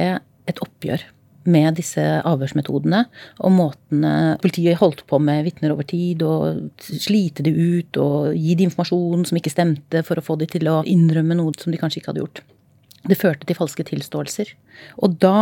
et 0.47 0.63
oppgjør 0.63 1.05
med 1.51 1.79
disse 1.79 2.03
avhørsmetodene 2.27 3.05
og 3.41 3.55
måtene 3.55 4.15
politiet 4.43 4.81
holdt 4.81 5.05
på 5.09 5.21
med 5.23 5.45
vitner 5.47 5.75
over 5.75 5.87
tid, 5.89 6.25
og 6.27 6.83
slite 6.83 7.45
de 7.47 7.53
ut 7.53 8.01
og 8.03 8.35
gi 8.35 8.57
de 8.59 8.67
informasjon 8.69 9.27
som 9.29 9.41
ikke 9.41 9.55
stemte, 9.55 10.03
for 10.07 10.19
å 10.19 10.25
få 10.25 10.39
de 10.41 10.51
til 10.51 10.69
å 10.71 10.83
innrømme 10.87 11.39
noe 11.39 11.55
som 11.61 11.75
de 11.75 11.81
kanskje 11.81 12.03
ikke 12.03 12.13
hadde 12.13 12.25
gjort. 12.25 12.43
Det 13.07 13.19
førte 13.21 13.47
til 13.47 13.59
falske 13.59 13.87
tilståelser. 13.87 14.51
Og 15.05 15.15
da 15.23 15.37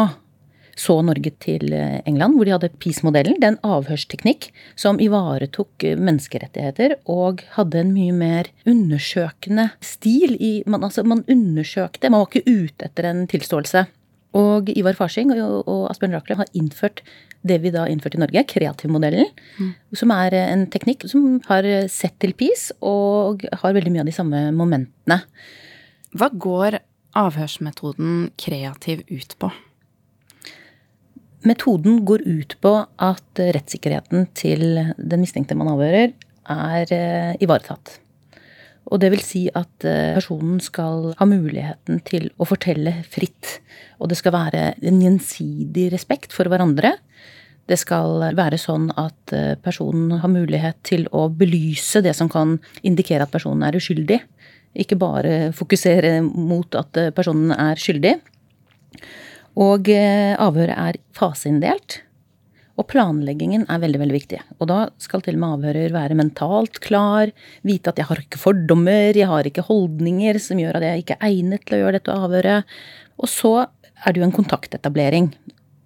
så 0.78 0.96
Norge 1.06 1.30
til 1.42 1.72
England, 1.72 2.36
hvor 2.36 2.48
de 2.48 2.54
hadde 2.54 2.72
PIS-modellen. 2.82 3.38
Det 3.38 3.48
er 3.48 3.54
en 3.54 3.74
avhørsteknikk 3.76 4.48
som 4.78 5.00
ivaretok 5.02 5.86
menneskerettigheter 5.94 6.96
og 7.10 7.44
hadde 7.54 7.82
en 7.82 7.92
mye 7.94 8.14
mer 8.16 8.50
undersøkende 8.68 9.70
stil. 9.84 10.34
I, 10.34 10.54
man, 10.66 10.86
altså, 10.86 11.06
man 11.06 11.24
undersøkte, 11.30 12.10
man 12.10 12.24
var 12.24 12.32
ikke 12.32 12.50
ute 12.50 12.88
etter 12.88 13.10
en 13.10 13.24
tilståelse. 13.30 13.86
Og 14.34 14.70
Ivar 14.74 14.96
Farsing 14.98 15.30
og, 15.36 15.68
og 15.70 15.84
Asbjørn 15.92 16.16
Rakle 16.16 16.38
har 16.40 16.50
innført 16.58 17.04
det 17.44 17.58
vi 17.60 17.72
da 17.74 17.84
innførte 17.90 18.16
i 18.18 18.22
Norge, 18.22 18.44
kreativmodellen. 18.48 19.28
Mm. 19.60 19.74
Som 20.00 20.14
er 20.14 20.36
en 20.40 20.64
teknikk 20.72 21.04
som 21.10 21.38
har 21.50 21.68
sett 21.92 22.16
til 22.22 22.32
PIS 22.38 22.70
og 22.80 23.44
har 23.60 23.76
veldig 23.76 23.92
mye 23.92 24.04
av 24.04 24.08
de 24.08 24.16
samme 24.16 24.40
momentene. 24.56 25.20
Hva 26.16 26.30
går 26.32 26.78
avhørsmetoden 27.18 28.30
kreativ 28.40 29.04
ut 29.12 29.36
på? 29.38 29.50
Metoden 31.44 32.00
går 32.08 32.24
ut 32.24 32.56
på 32.64 32.72
at 33.04 33.42
rettssikkerheten 33.56 34.30
til 34.38 34.64
den 34.96 35.20
mistenkte 35.20 35.56
man 35.58 35.74
avhører, 35.74 36.14
er 36.48 36.92
eh, 36.92 37.34
ivaretatt. 37.44 37.98
Og 38.94 39.00
det 39.02 39.10
vil 39.10 39.22
si 39.26 39.48
at 39.50 39.84
eh, 39.88 40.14
personen 40.14 40.60
skal 40.62 41.08
ha 41.18 41.26
muligheten 41.26 41.98
til 42.06 42.28
å 42.38 42.46
fortelle 42.46 43.00
fritt. 43.10 43.58
Og 43.98 44.12
det 44.12 44.20
skal 44.20 44.36
være 44.36 44.68
en 44.86 45.00
gjensidig 45.02 45.88
respekt 45.94 46.34
for 46.36 46.46
hverandre. 46.50 46.92
Det 47.66 47.78
skal 47.80 48.22
være 48.38 48.60
sånn 48.60 48.92
at 49.00 49.34
eh, 49.34 49.56
personen 49.58 50.20
har 50.22 50.30
mulighet 50.30 50.78
til 50.86 51.08
å 51.10 51.26
belyse 51.26 52.04
det 52.06 52.14
som 52.14 52.30
kan 52.30 52.60
indikere 52.86 53.26
at 53.26 53.34
personen 53.34 53.66
er 53.66 53.80
uskyldig. 53.80 54.20
Ikke 54.78 54.98
bare 55.00 55.50
fokusere 55.54 56.20
mot 56.22 56.78
at 56.78 56.94
personen 57.18 57.50
er 57.56 57.80
skyldig. 57.80 58.14
Og 59.58 59.90
eh, 59.90 60.38
avhøret 60.38 60.78
er 60.78 61.02
faseinndelt. 61.18 62.03
Og 62.74 62.88
planleggingen 62.90 63.68
er 63.70 63.82
veldig 63.82 64.00
veldig 64.02 64.16
viktig. 64.16 64.40
Og 64.58 64.68
da 64.70 64.78
skal 65.02 65.22
til 65.22 65.36
og 65.38 65.42
med 65.44 65.56
avhører 65.58 65.94
være 65.94 66.18
mentalt 66.18 66.80
klar, 66.82 67.30
vite 67.62 67.92
at 67.92 68.00
jeg 68.00 68.08
har 68.08 68.22
ikke 68.24 68.40
fordommer, 68.42 69.14
jeg 69.14 69.30
har 69.30 69.46
ikke 69.46 69.66
holdninger 69.68 70.40
som 70.42 70.58
gjør 70.58 70.80
at 70.80 70.88
jeg 70.88 71.04
ikke 71.04 71.18
er 71.20 71.28
egnet 71.30 71.62
til 71.62 71.78
å 71.78 71.82
gjøre 71.84 72.00
dette 72.00 72.16
avhøret. 72.18 72.72
Og 73.22 73.30
så 73.30 73.54
er 73.62 74.10
det 74.10 74.20
jo 74.20 74.26
en 74.26 74.34
kontaktetablering, 74.34 75.30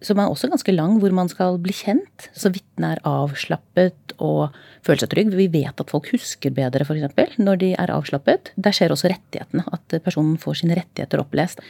som 0.04 0.21
er 0.23 0.30
også 0.30 0.49
ganske 0.50 0.73
lang, 0.73 0.97
hvor 1.02 1.12
man 1.14 1.28
skal 1.30 1.59
bli 1.61 1.75
kjent. 1.75 2.30
Så 2.33 2.52
vitnet 2.54 2.97
er 2.97 3.04
avslappet 3.09 4.14
og 4.23 4.57
føler 4.87 5.02
seg 5.02 5.12
trygg. 5.12 5.37
Vi 5.37 5.49
vet 5.52 5.83
at 5.83 5.92
folk 5.92 6.09
husker 6.14 6.54
bedre, 6.54 6.87
f.eks., 6.87 7.37
når 7.42 7.62
de 7.62 7.73
er 7.75 7.92
avslappet. 7.92 8.52
Der 8.57 8.75
skjer 8.75 8.95
også 8.95 9.11
rettighetene, 9.12 9.66
at 9.75 10.00
personen 10.04 10.38
får 10.40 10.62
sine 10.62 10.78
rettigheter 10.78 11.21
opplest. 11.21 11.61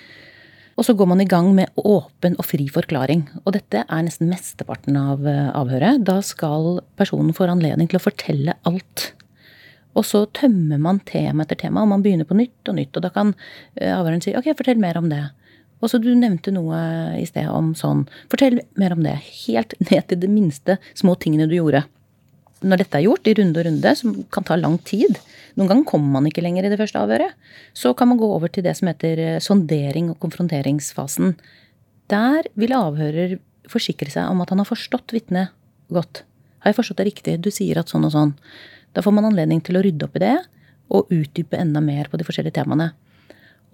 Og 0.78 0.86
så 0.86 0.94
går 0.94 1.08
man 1.10 1.20
i 1.20 1.26
gang 1.26 1.50
med 1.56 1.74
åpen 1.74 2.36
og 2.38 2.46
fri 2.46 2.68
forklaring. 2.70 3.24
Og 3.42 3.54
dette 3.56 3.82
er 3.82 4.04
nesten 4.06 4.30
mesteparten 4.30 4.94
av 4.98 5.26
eh, 5.26 5.48
avhøret. 5.58 6.04
Da 6.06 6.20
skal 6.22 6.78
personen 6.98 7.34
få 7.34 7.48
anledning 7.50 7.90
til 7.90 7.98
å 7.98 8.04
fortelle 8.04 8.54
alt. 8.68 9.08
Og 9.98 10.06
så 10.06 10.22
tømmer 10.38 10.78
man 10.78 11.00
tema 11.08 11.42
etter 11.42 11.58
tema, 11.58 11.82
og 11.82 11.90
man 11.90 12.04
begynner 12.04 12.28
på 12.28 12.38
nytt 12.38 12.70
og 12.70 12.78
nytt. 12.78 12.94
Og 12.94 13.02
da 13.02 13.10
kan 13.10 13.34
eh, 13.74 13.90
avhøreren 13.90 14.22
si 14.22 14.36
ok, 14.38 14.52
fortell 14.60 14.78
mer 14.78 15.00
om 15.02 15.10
det. 15.10 15.24
Og 15.82 15.90
så 15.90 15.98
du 16.02 16.12
nevnte 16.14 16.54
noe 16.54 16.78
i 17.18 17.26
sted 17.26 17.50
om 17.50 17.72
sånn. 17.78 18.06
Fortell 18.30 18.60
mer 18.78 18.94
om 18.94 19.02
det. 19.02 19.18
Helt 19.48 19.74
ned 19.82 20.06
til 20.10 20.22
det 20.22 20.30
minste 20.30 20.78
små 20.98 21.18
tingene 21.18 21.50
du 21.50 21.58
gjorde. 21.58 21.84
Når 22.58 22.82
dette 22.82 22.98
er 22.98 23.06
gjort 23.06 23.28
i 23.30 23.34
runde 23.38 23.60
og 23.60 23.68
runde, 23.68 23.92
som 23.98 24.14
kan 24.34 24.46
ta 24.46 24.56
lang 24.58 24.78
tid, 24.86 25.18
noen 25.58 25.70
ganger 25.70 25.86
kommer 25.90 26.18
man 26.18 26.26
ikke 26.30 26.42
lenger 26.42 26.66
i 26.66 26.72
det 26.72 26.78
første 26.80 27.00
avhøret. 27.00 27.34
Så 27.76 27.92
kan 27.98 28.10
man 28.10 28.18
gå 28.18 28.26
over 28.34 28.50
til 28.50 28.66
det 28.66 28.76
som 28.78 28.90
heter 28.90 29.22
eh, 29.22 29.42
sondering 29.42 30.10
og 30.12 30.18
konfronteringsfasen. 30.22 31.36
Der 32.10 32.48
vil 32.58 32.74
avhører 32.74 33.38
forsikre 33.68 34.10
seg 34.10 34.30
om 34.30 34.42
at 34.42 34.52
han 34.52 34.62
har 34.62 34.68
forstått 34.68 35.14
vitnet 35.14 35.54
godt. 35.94 36.22
Har 36.62 36.72
jeg 36.72 36.78
forstått 36.78 37.02
det 37.02 37.08
riktig? 37.10 37.36
Du 37.42 37.50
sier 37.54 37.80
at 37.80 37.90
sånn 37.90 38.06
og 38.08 38.14
sånn. 38.14 38.32
Da 38.96 39.04
får 39.04 39.14
man 39.14 39.28
anledning 39.28 39.60
til 39.64 39.78
å 39.78 39.82
rydde 39.84 40.08
opp 40.08 40.16
i 40.18 40.24
det 40.24 40.36
og 40.94 41.12
utdype 41.12 41.58
enda 41.60 41.82
mer 41.84 42.08
på 42.08 42.18
de 42.18 42.26
forskjellige 42.26 42.56
temaene. 42.58 42.90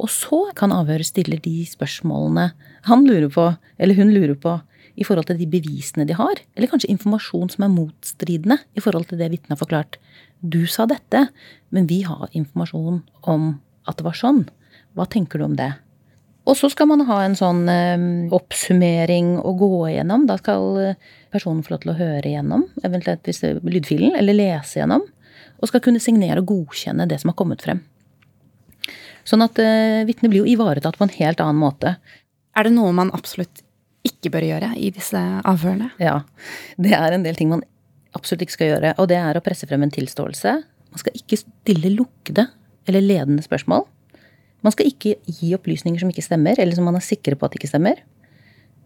Og 0.02 0.10
så 0.10 0.40
kan 0.58 0.74
avhører 0.74 1.06
stille 1.06 1.38
de 1.42 1.60
spørsmålene 1.68 2.48
han 2.88 3.04
lurer 3.06 3.30
på, 3.30 3.46
eller 3.78 3.98
hun 3.98 4.10
lurer 4.10 4.34
på, 4.40 4.56
i 4.94 5.06
forhold 5.06 5.28
til 5.28 5.38
de 5.40 5.48
bevisene 5.50 6.06
de 6.08 6.16
har. 6.18 6.40
Eller 6.54 6.70
kanskje 6.70 6.92
informasjon 6.92 7.50
som 7.52 7.66
er 7.66 7.72
motstridende 7.72 8.58
i 8.76 8.82
forhold 8.84 9.08
til 9.10 9.20
det 9.20 9.30
vitnet 9.32 9.56
har 9.56 9.62
forklart. 9.62 9.98
Du 10.40 10.64
sa 10.70 10.86
dette, 10.90 11.28
men 11.74 11.88
vi 11.90 12.02
har 12.06 12.28
informasjon 12.32 13.02
om 13.30 13.48
at 13.88 13.98
det 13.98 14.06
var 14.06 14.18
sånn. 14.18 14.44
Hva 14.94 15.08
tenker 15.10 15.40
du 15.40 15.48
om 15.48 15.56
det? 15.58 15.72
Og 16.44 16.58
så 16.58 16.68
skal 16.68 16.90
man 16.90 17.06
ha 17.08 17.22
en 17.24 17.36
sånn 17.38 17.64
eh, 17.72 18.04
oppsummering 18.36 19.38
å 19.40 19.54
gå 19.56 19.72
igjennom. 19.94 20.26
Da 20.28 20.36
skal 20.40 20.78
eh, 20.82 21.10
personen 21.32 21.64
få 21.64 21.74
lov 21.74 21.84
til 21.84 21.94
å 21.94 21.98
høre 21.98 22.28
igjennom, 22.28 22.66
eventuelt 22.84 23.24
hvis 23.24 23.40
det 23.40 23.54
er 23.54 23.62
lydfilen, 23.64 24.12
eller 24.18 24.36
lese 24.36 24.78
igjennom. 24.78 25.06
Og 25.62 25.70
skal 25.70 25.82
kunne 25.84 26.02
signere 26.02 26.42
og 26.42 26.50
godkjenne 26.52 27.08
det 27.08 27.22
som 27.22 27.32
har 27.32 27.38
kommet 27.38 27.64
frem. 27.64 27.80
Sånn 29.24 29.44
at 29.44 29.56
eh, 29.62 30.04
vitnet 30.04 30.28
blir 30.28 30.44
jo 30.44 30.52
ivaretatt 30.52 31.00
på 31.00 31.08
en 31.08 31.16
helt 31.16 31.40
annen 31.40 31.62
måte. 31.62 31.96
Er 32.54 32.68
det 32.68 32.74
noe 32.76 32.92
man 32.92 33.12
absolutt 33.16 33.64
ikke 34.04 34.32
bør 34.34 34.46
gjøre 34.46 34.72
i 34.76 34.90
disse 34.94 35.20
avhørene? 35.48 35.90
Ja. 36.02 36.20
Det 36.76 36.92
er 36.96 37.16
en 37.16 37.24
del 37.24 37.38
ting 37.38 37.50
man 37.52 37.64
absolutt 38.14 38.44
ikke 38.46 38.56
skal 38.58 38.70
gjøre, 38.72 38.94
og 39.00 39.08
det 39.10 39.18
er 39.18 39.38
å 39.38 39.42
presse 39.44 39.66
frem 39.68 39.84
en 39.86 39.92
tilståelse. 39.94 40.54
Man 40.94 41.02
skal 41.02 41.16
ikke 41.18 41.40
stille 41.40 41.90
lukkede 41.96 42.46
eller 42.88 43.04
ledende 43.04 43.44
spørsmål. 43.44 43.86
Man 44.64 44.72
skal 44.72 44.88
ikke 44.88 45.16
gi 45.28 45.52
opplysninger 45.56 46.00
som 46.00 46.12
ikke 46.12 46.24
stemmer, 46.24 46.58
eller 46.60 46.76
som 46.76 46.86
man 46.88 46.96
er 46.96 47.04
sikre 47.04 47.36
på 47.36 47.48
at 47.48 47.56
ikke 47.58 47.68
stemmer. 47.68 48.00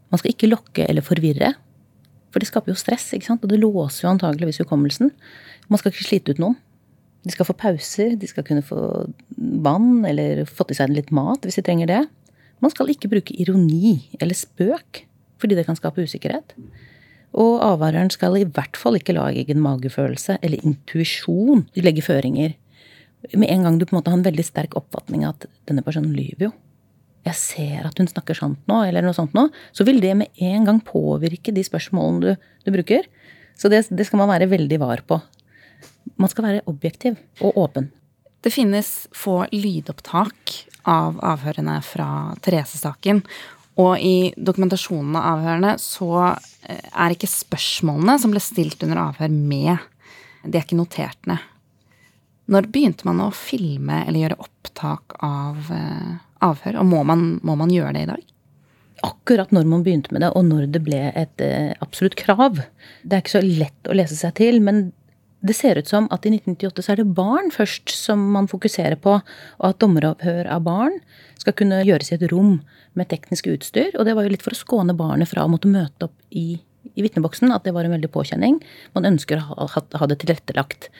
Man 0.09 0.21
skal 0.21 0.33
ikke 0.33 0.49
lokke 0.49 0.87
eller 0.89 1.05
forvirre, 1.05 1.53
for 2.33 2.41
det 2.41 2.49
skaper 2.49 2.73
jo 2.73 2.79
stress, 2.79 3.07
ikke 3.15 3.29
sant? 3.29 3.43
og 3.45 3.51
det 3.51 3.61
låser 3.61 4.05
jo 4.05 4.13
antageligvis 4.13 4.61
hukommelsen. 4.63 5.11
Man 5.69 5.81
skal 5.81 5.93
ikke 5.93 6.07
slite 6.07 6.33
ut 6.33 6.41
noen. 6.41 6.57
De 7.25 7.33
skal 7.33 7.47
få 7.47 7.55
pauser, 7.57 8.15
de 8.15 8.27
skal 8.29 8.45
kunne 8.47 8.63
få 8.63 8.79
vann 9.37 10.05
eller 10.07 10.45
fått 10.47 10.71
i 10.71 10.77
seg 10.77 10.93
litt 10.93 11.11
mat 11.15 11.43
hvis 11.43 11.59
de 11.59 11.65
trenger 11.67 11.89
det. 11.89 12.03
Man 12.63 12.71
skal 12.71 12.91
ikke 12.91 13.09
bruke 13.11 13.35
ironi 13.35 13.97
eller 14.19 14.37
spøk, 14.37 15.03
fordi 15.39 15.57
det 15.57 15.65
kan 15.67 15.77
skape 15.79 16.03
usikkerhet. 16.05 16.55
Og 17.39 17.59
avhøreren 17.61 18.09
skal 18.13 18.37
i 18.39 18.47
hvert 18.47 18.77
fall 18.79 18.97
ikke 18.97 19.13
la 19.17 19.27
egen 19.29 19.61
magefølelse 19.61 20.39
eller 20.41 20.65
intuisjon 20.65 21.67
legge 21.77 22.03
føringer. 22.05 22.55
Med 23.35 23.51
en 23.51 23.67
gang 23.67 23.77
du 23.77 23.85
på 23.85 23.93
en 23.93 23.99
måte 23.99 24.11
har 24.11 24.17
en 24.17 24.25
veldig 24.25 24.45
sterk 24.47 24.75
oppfatning 24.79 25.25
av 25.27 25.37
at 25.37 25.49
denne 25.69 25.83
personen 25.85 26.15
lyver 26.15 26.49
jo. 26.49 26.51
Jeg 27.27 27.35
ser 27.35 27.85
at 27.85 27.99
hun 27.99 28.07
snakker 28.09 28.37
sant 28.37 28.61
nå, 28.69 28.79
eller 28.87 29.03
noe 29.03 29.13
sånt 29.13 29.35
nå. 29.37 29.49
Så 29.75 29.85
vil 29.85 29.99
det 30.01 30.15
med 30.17 30.41
en 30.41 30.65
gang 30.65 30.79
påvirke 30.81 31.53
de 31.53 31.65
spørsmålene 31.67 32.23
du, 32.23 32.47
du 32.65 32.71
bruker. 32.73 33.05
Så 33.59 33.69
det, 33.69 33.83
det 33.91 34.07
skal 34.07 34.23
man 34.23 34.31
være 34.31 34.49
veldig 34.49 34.79
var 34.81 35.03
på. 35.05 35.19
Man 36.19 36.31
skal 36.31 36.47
være 36.47 36.65
objektiv 36.71 37.19
og 37.43 37.59
åpen. 37.59 37.91
Det 38.39 38.53
finnes 38.55 39.09
få 39.11 39.43
lydopptak 39.51 40.55
av 40.87 41.19
avhørene 41.27 41.75
fra 41.83 42.09
Therese-saken. 42.39 43.19
Og 43.79 43.93
i 44.03 44.31
dokumentasjonen 44.35 45.15
av 45.15 45.27
avhørene 45.37 45.75
så 45.81 46.09
eh, 46.25 46.89
er 46.89 47.15
ikke 47.15 47.29
spørsmålene 47.31 48.17
som 48.19 48.33
ble 48.33 48.41
stilt 48.43 48.83
under 48.85 48.99
avhør, 49.05 49.31
med. 49.31 49.85
De 50.43 50.57
er 50.57 50.65
ikke 50.65 50.79
notert 50.79 51.29
ned. 51.29 51.45
Når 52.49 52.67
begynte 52.73 53.05
man 53.05 53.21
å 53.21 53.29
filme 53.35 54.01
eller 54.07 54.23
gjøre 54.23 54.41
opptak 54.41 55.15
av 55.25 55.69
eh, 55.75 56.17
avhør? 56.45 56.81
Og 56.81 56.91
må 56.91 57.05
man, 57.07 57.31
må 57.45 57.55
man 57.59 57.71
gjøre 57.73 57.95
det 57.95 58.03
i 58.03 58.11
dag? 58.11 58.25
Akkurat 59.05 59.53
når 59.55 59.67
man 59.69 59.83
begynte 59.85 60.11
med 60.11 60.25
det, 60.25 60.33
og 60.35 60.43
når 60.49 60.65
det 60.73 60.81
ble 60.83 61.03
et 61.13 61.43
eh, 61.45 61.75
absolutt 61.79 62.17
krav. 62.19 62.59
Det 63.03 63.15
er 63.15 63.23
ikke 63.23 63.37
så 63.37 63.45
lett 63.45 63.91
å 63.91 63.95
lese 63.95 64.17
seg 64.17 64.35
til, 64.41 64.59
men 64.65 64.89
det 65.45 65.55
ser 65.55 65.79
ut 65.79 65.87
som 65.87 66.09
at 66.11 66.25
i 66.27 66.33
1998 66.33 66.83
så 66.83 66.93
er 66.93 66.99
det 66.99 67.15
barn 67.15 67.47
først 67.53 67.93
som 67.95 68.25
man 68.33 68.49
fokuserer 68.51 68.99
på, 68.99 69.19
og 69.21 69.65
at 69.69 69.79
dommeravhør 69.79 70.49
av 70.51 70.65
barn 70.65 70.97
skal 71.39 71.55
kunne 71.55 71.79
gjøres 71.87 72.11
i 72.11 72.17
et 72.17 72.27
rom 72.33 72.57
med 72.99 73.09
teknisk 73.11 73.49
utstyr. 73.51 73.95
Og 73.97 74.05
det 74.07 74.15
var 74.17 74.27
jo 74.27 74.33
litt 74.33 74.45
for 74.45 74.55
å 74.55 74.59
skåne 74.59 74.97
barnet 74.97 75.31
fra 75.31 75.45
å 75.45 75.51
måtte 75.51 75.71
møte 75.71 76.09
opp 76.09 76.35
i, 76.35 76.59
i 76.93 77.05
vitneboksen. 77.05 77.53
At 77.55 77.65
det 77.67 77.73
var 77.75 77.87
en 77.87 77.95
veldig 77.95 78.11
påkjenning. 78.13 78.59
Man 78.97 79.09
ønsker 79.09 79.41
å 79.41 79.67
ha, 79.67 79.83
ha 80.01 80.09
det 80.11 80.19
tilrettelagt. 80.23 80.91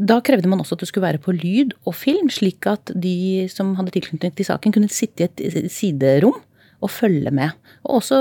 Da 0.00 0.20
krevde 0.24 0.48
man 0.48 0.62
også 0.62 0.78
at 0.78 0.84
det 0.84 0.88
skulle 0.88 1.08
være 1.10 1.20
på 1.22 1.34
lyd 1.36 1.74
og 1.84 1.96
film, 1.98 2.30
slik 2.32 2.66
at 2.70 2.94
de 2.96 3.48
som 3.52 3.74
hadde 3.76 3.92
tilknytning 3.94 4.32
til 4.38 4.48
saken, 4.48 4.72
kunne 4.74 4.92
sitte 4.92 5.28
i 5.28 5.50
et 5.50 5.72
siderom 5.72 6.38
og 6.82 6.90
følge 6.90 7.30
med. 7.34 7.52
Og 7.84 8.00
også 8.00 8.20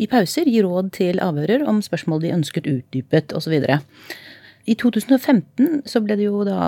i 0.00 0.08
pauser 0.08 0.48
gi 0.48 0.62
råd 0.64 0.88
til 0.96 1.20
avhører 1.22 1.66
om 1.68 1.82
spørsmål 1.84 2.22
de 2.24 2.32
ønsket 2.34 2.68
utdypet 2.70 3.34
osv. 3.36 3.58
I 4.62 4.76
2015 4.78 5.82
så 5.90 6.00
ble 6.04 6.14
det 6.18 6.28
jo 6.28 6.44
da 6.46 6.58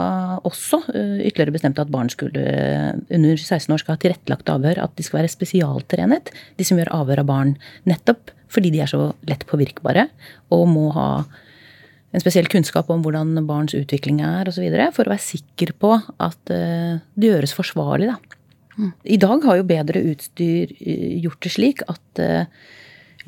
også 0.42 0.80
eh, 0.90 1.20
ytterligere 1.28 1.54
bestemt 1.54 1.78
at 1.78 1.92
barn 1.94 2.10
skulle 2.10 2.42
under 3.06 3.36
16 3.38 3.70
år 3.70 3.82
skal 3.82 3.94
ha 3.94 4.02
tilrettelagt 4.02 4.50
avhør, 4.50 4.80
at 4.82 4.96
de 4.98 5.06
skal 5.06 5.20
være 5.20 5.30
spesialtrenet, 5.30 6.32
de 6.58 6.66
som 6.66 6.80
gjør 6.80 6.90
avhør 6.96 7.22
av 7.22 7.30
barn. 7.30 7.54
Nettopp 7.86 8.34
fordi 8.54 8.72
de 8.74 8.82
er 8.82 8.90
så 8.90 9.12
lett 9.28 9.46
påvirkbare 9.46 10.08
og 10.54 10.66
må 10.70 10.88
ha 10.94 11.08
en 12.14 12.22
spesiell 12.22 12.46
kunnskap 12.50 12.90
om 12.94 13.02
hvordan 13.02 13.34
barns 13.46 13.74
utvikling 13.74 14.20
er 14.26 14.50
osv. 14.50 14.66
For 14.94 15.06
å 15.06 15.14
være 15.14 15.28
sikker 15.30 15.74
på 15.78 15.94
at 15.94 16.54
eh, 16.54 17.02
det 17.14 17.30
gjøres 17.30 17.54
forsvarlig. 17.54 18.10
Da. 18.10 18.40
Mm. 18.74 18.92
I 19.06 19.18
dag 19.22 19.46
har 19.46 19.60
jo 19.60 19.70
bedre 19.70 20.02
utstyr 20.10 20.74
eh, 20.80 21.20
gjort 21.22 21.46
det 21.46 21.54
slik 21.54 21.86
at 21.86 22.26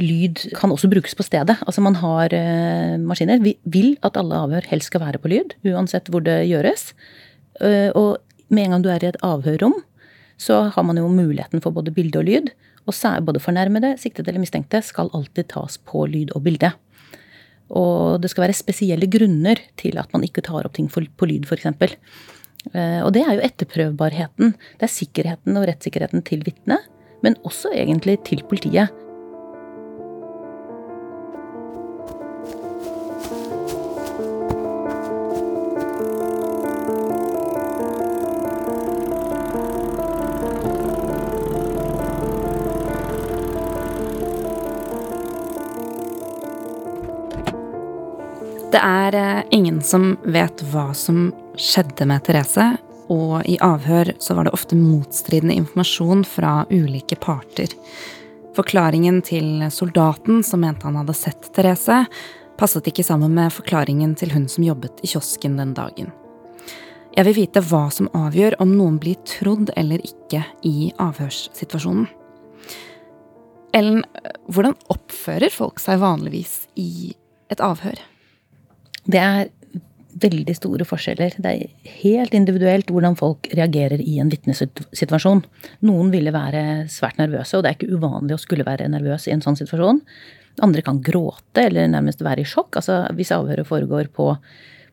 lyd 0.02 0.42
kan 0.56 0.72
også 0.72 0.90
brukes 0.92 1.16
på 1.16 1.24
stedet. 1.24 1.56
Altså 1.64 1.82
man 1.84 1.96
har 2.00 2.32
uh, 2.32 2.94
maskiner. 3.00 3.42
Vi 3.44 3.56
vil 3.64 3.94
at 4.06 4.18
alle 4.20 4.38
avhør 4.46 4.68
helst 4.70 4.92
skal 4.92 5.04
være 5.04 5.20
på 5.22 5.30
lyd, 5.32 5.56
uansett 5.72 6.10
hvor 6.12 6.24
det 6.24 6.42
gjøres. 6.50 6.90
Uh, 7.62 7.90
og 7.96 8.08
med 8.52 8.66
en 8.66 8.76
gang 8.76 8.84
du 8.84 8.90
er 8.92 9.04
i 9.04 9.10
et 9.10 9.20
avhørrom, 9.26 9.78
så 10.36 10.66
har 10.72 10.84
man 10.84 10.98
jo 11.00 11.08
muligheten 11.08 11.62
for 11.64 11.74
både 11.74 11.94
bilde 11.96 12.20
og 12.20 12.28
lyd. 12.28 12.50
Og 12.86 12.94
både 13.26 13.42
fornærmede, 13.42 13.96
siktede 13.98 14.30
eller 14.30 14.40
mistenkte 14.44 14.78
skal 14.84 15.10
alltid 15.12 15.48
tas 15.50 15.78
på 15.78 16.06
lyd 16.06 16.30
og 16.36 16.44
bilde. 16.44 16.70
Og 17.74 18.20
det 18.22 18.30
skal 18.30 18.46
være 18.46 18.54
spesielle 18.54 19.08
grunner 19.10 19.58
til 19.76 19.98
at 19.98 20.12
man 20.12 20.22
ikke 20.22 20.44
tar 20.44 20.68
opp 20.68 20.76
ting 20.76 20.86
på 20.88 21.26
lyd, 21.26 21.48
f.eks. 21.48 21.66
Uh, 22.74 23.00
og 23.06 23.10
det 23.14 23.24
er 23.24 23.34
jo 23.34 23.46
etterprøvbarheten. 23.48 24.54
Det 24.78 24.86
er 24.86 24.92
sikkerheten 24.92 25.58
og 25.58 25.66
rettssikkerheten 25.66 26.22
til 26.22 26.44
vitnet, 26.46 26.86
men 27.24 27.38
også 27.42 27.72
egentlig 27.74 28.20
til 28.28 28.44
politiet. 28.46 28.92
Det 48.76 48.82
er 48.84 49.14
eh, 49.16 49.44
ingen 49.56 49.78
som 49.80 50.18
vet 50.28 50.60
hva 50.68 50.90
som 50.92 51.30
skjedde 51.56 52.04
med 52.10 52.26
Therese, 52.26 52.74
og 53.08 53.38
i 53.48 53.54
avhør 53.64 54.10
så 54.20 54.34
var 54.36 54.44
det 54.44 54.52
ofte 54.52 54.76
motstridende 54.76 55.54
informasjon 55.56 56.24
fra 56.28 56.66
ulike 56.68 57.16
parter. 57.16 57.72
Forklaringen 58.58 59.22
til 59.24 59.64
soldaten 59.72 60.42
som 60.44 60.60
mente 60.60 60.84
han 60.84 60.98
hadde 61.00 61.14
sett 61.16 61.48
Therese, 61.56 62.02
passet 62.60 62.90
ikke 62.90 63.04
sammen 63.06 63.32
med 63.38 63.54
forklaringen 63.54 64.12
til 64.20 64.34
hun 64.34 64.44
som 64.52 64.66
jobbet 64.66 65.00
i 65.00 65.08
kiosken 65.14 65.54
den 65.56 65.72
dagen. 65.78 66.10
Jeg 67.16 67.24
vil 67.30 67.36
vite 67.38 67.62
hva 67.64 67.86
som 67.94 68.10
avgjør 68.12 68.58
om 68.60 68.74
noen 68.74 68.98
blir 69.00 69.16
trodd 69.24 69.72
eller 69.72 70.04
ikke 70.04 70.42
i 70.68 70.90
avhørssituasjonen. 71.00 72.10
Ellen, 73.72 74.04
hvordan 74.52 74.76
oppfører 74.92 75.54
folk 75.54 75.80
seg 75.80 76.02
vanligvis 76.04 76.58
i 76.76 77.14
et 77.48 77.64
avhør? 77.64 78.04
Det 79.06 79.22
er 79.22 79.50
veldig 80.22 80.54
store 80.56 80.86
forskjeller. 80.88 81.36
Det 81.42 81.50
er 81.50 81.92
helt 82.00 82.34
individuelt 82.36 82.88
hvordan 82.92 83.16
folk 83.18 83.48
reagerer 83.56 84.00
i 84.00 84.16
en 84.22 84.30
vitnesituasjon. 84.32 85.42
Noen 85.86 86.12
ville 86.14 86.32
være 86.34 86.86
svært 86.92 87.20
nervøse, 87.20 87.56
og 87.58 87.64
det 87.64 87.70
er 87.70 87.78
ikke 87.78 87.98
uvanlig 87.98 88.36
å 88.36 88.40
skulle 88.40 88.66
være 88.66 88.88
nervøs 88.92 89.28
i 89.28 89.34
en 89.34 89.44
sånn 89.44 89.58
situasjon. 89.58 90.00
Andre 90.64 90.84
kan 90.84 91.02
gråte 91.04 91.66
eller 91.68 91.90
nærmest 91.92 92.24
være 92.24 92.42
i 92.44 92.48
sjokk. 92.48 92.80
Altså 92.80 93.02
hvis 93.18 93.34
avhøret 93.36 93.68
foregår 93.68 94.08
på, 94.16 94.30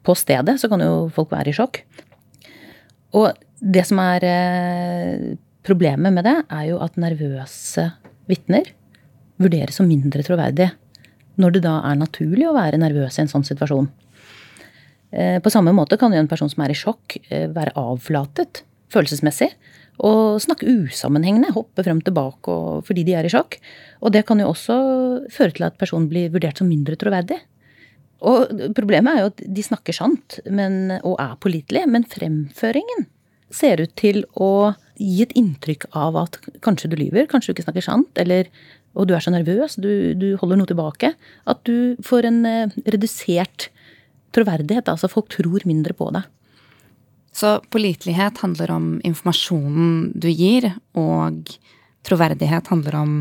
på 0.03 0.17
stedet, 0.19 0.57
så 0.59 0.69
kan 0.71 0.83
jo 0.83 1.07
folk 1.15 1.31
være 1.31 1.53
i 1.53 1.55
sjokk. 1.55 1.81
Og 3.15 3.31
det 3.63 3.85
som 3.87 4.01
er 4.03 4.27
eh, 4.27 5.27
problemet 5.63 6.11
med 6.15 6.27
det, 6.27 6.37
er 6.51 6.69
jo 6.73 6.81
at 6.83 6.99
nervøse 6.99 7.87
vitner 8.27 8.73
vurderes 9.39 9.79
som 9.79 9.87
mindre 9.87 10.23
troverdige. 10.25 10.73
Når 11.39 11.55
det 11.55 11.63
da 11.63 11.79
er 11.87 11.97
naturlig 11.97 12.45
å 12.49 12.57
være 12.57 12.81
nervøs 12.81 13.17
i 13.17 13.23
en 13.23 13.31
sånn 13.31 13.45
situasjon. 13.47 13.87
Eh, 15.13 15.37
på 15.39 15.51
samme 15.53 15.73
måte 15.75 15.97
kan 16.01 16.13
jo 16.13 16.19
en 16.21 16.29
person 16.29 16.49
som 16.49 16.63
er 16.65 16.73
i 16.73 16.77
sjokk, 16.77 17.17
eh, 17.29 17.47
være 17.53 17.75
avflatet 17.77 18.63
følelsesmessig. 18.93 19.51
Og 20.01 20.41
snakke 20.41 20.65
usammenhengende, 20.65 21.53
hoppe 21.53 21.83
frem 21.85 22.01
og 22.01 22.05
tilbake 22.07 22.53
fordi 22.87 23.05
de 23.05 23.13
er 23.13 23.25
i 23.25 23.31
sjokk. 23.33 23.59
Og 24.01 24.11
det 24.11 24.25
kan 24.25 24.39
jo 24.41 24.49
også 24.49 24.75
føre 25.29 25.53
til 25.53 25.67
at 25.67 25.77
personen 25.77 26.09
blir 26.09 26.33
vurdert 26.33 26.57
som 26.57 26.67
mindre 26.67 26.97
troverdig. 26.97 27.37
Og 28.23 28.47
problemet 28.73 29.13
er 29.13 29.21
jo 29.21 29.31
at 29.33 29.43
de 29.53 29.63
snakker 29.63 29.93
sant 29.93 30.39
men, 30.49 30.95
og 31.03 31.19
er 31.19 31.35
pålitelige, 31.43 31.89
men 31.91 32.07
fremføringen 32.07 33.05
ser 33.53 33.83
ut 33.83 33.93
til 33.99 34.23
å 34.39 34.73
gi 34.97 35.21
et 35.21 35.35
inntrykk 35.37 35.89
av 35.93 36.17
at 36.17 36.39
kanskje 36.65 36.89
du 36.89 36.95
lyver, 36.97 37.27
kanskje 37.29 37.51
du 37.51 37.57
ikke 37.57 37.67
snakker 37.67 37.85
sant, 37.85 38.09
eller 38.17 38.49
og 38.93 39.09
du 39.09 39.15
er 39.15 39.23
så 39.25 39.33
nervøs, 39.33 39.75
du, 39.81 40.13
du 40.13 40.35
holder 40.37 40.59
noe 40.59 40.69
tilbake. 40.69 41.13
At 41.49 41.63
du 41.65 41.97
får 42.05 42.27
en 42.29 42.43
eh, 42.45 42.75
redusert 42.93 43.71
troverdighet. 44.35 44.89
Altså 44.91 45.09
folk 45.11 45.29
tror 45.33 45.65
mindre 45.69 45.95
på 45.97 46.09
det. 46.15 46.23
Så 47.33 47.57
pålitelighet 47.73 48.37
handler 48.43 48.71
om 48.71 48.89
informasjonen 49.05 50.11
du 50.13 50.29
gir, 50.29 50.69
og 50.93 51.49
troverdighet 52.05 52.69
handler 52.69 52.99
om 52.99 53.15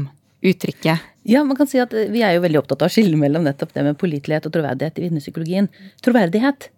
uttrykket. 0.45 1.09
Ja, 1.23 1.45
man 1.47 1.57
kan 1.57 1.71
si 1.71 1.79
at 1.81 1.95
vi 1.95 2.25
er 2.27 2.35
jo 2.35 2.43
veldig 2.45 2.61
opptatt 2.61 2.83
av 2.83 2.91
å 2.91 2.93
skille 2.93 3.17
mellom 3.17 3.47
nettopp 3.47 3.73
det 3.77 3.87
med 3.87 3.99
pålitelighet 4.01 4.49
og 4.49 4.55
troverdighet 4.57 4.99
i 4.99 5.07
vitnepsykologien. 5.07 5.71
Troverdighet 6.05 6.69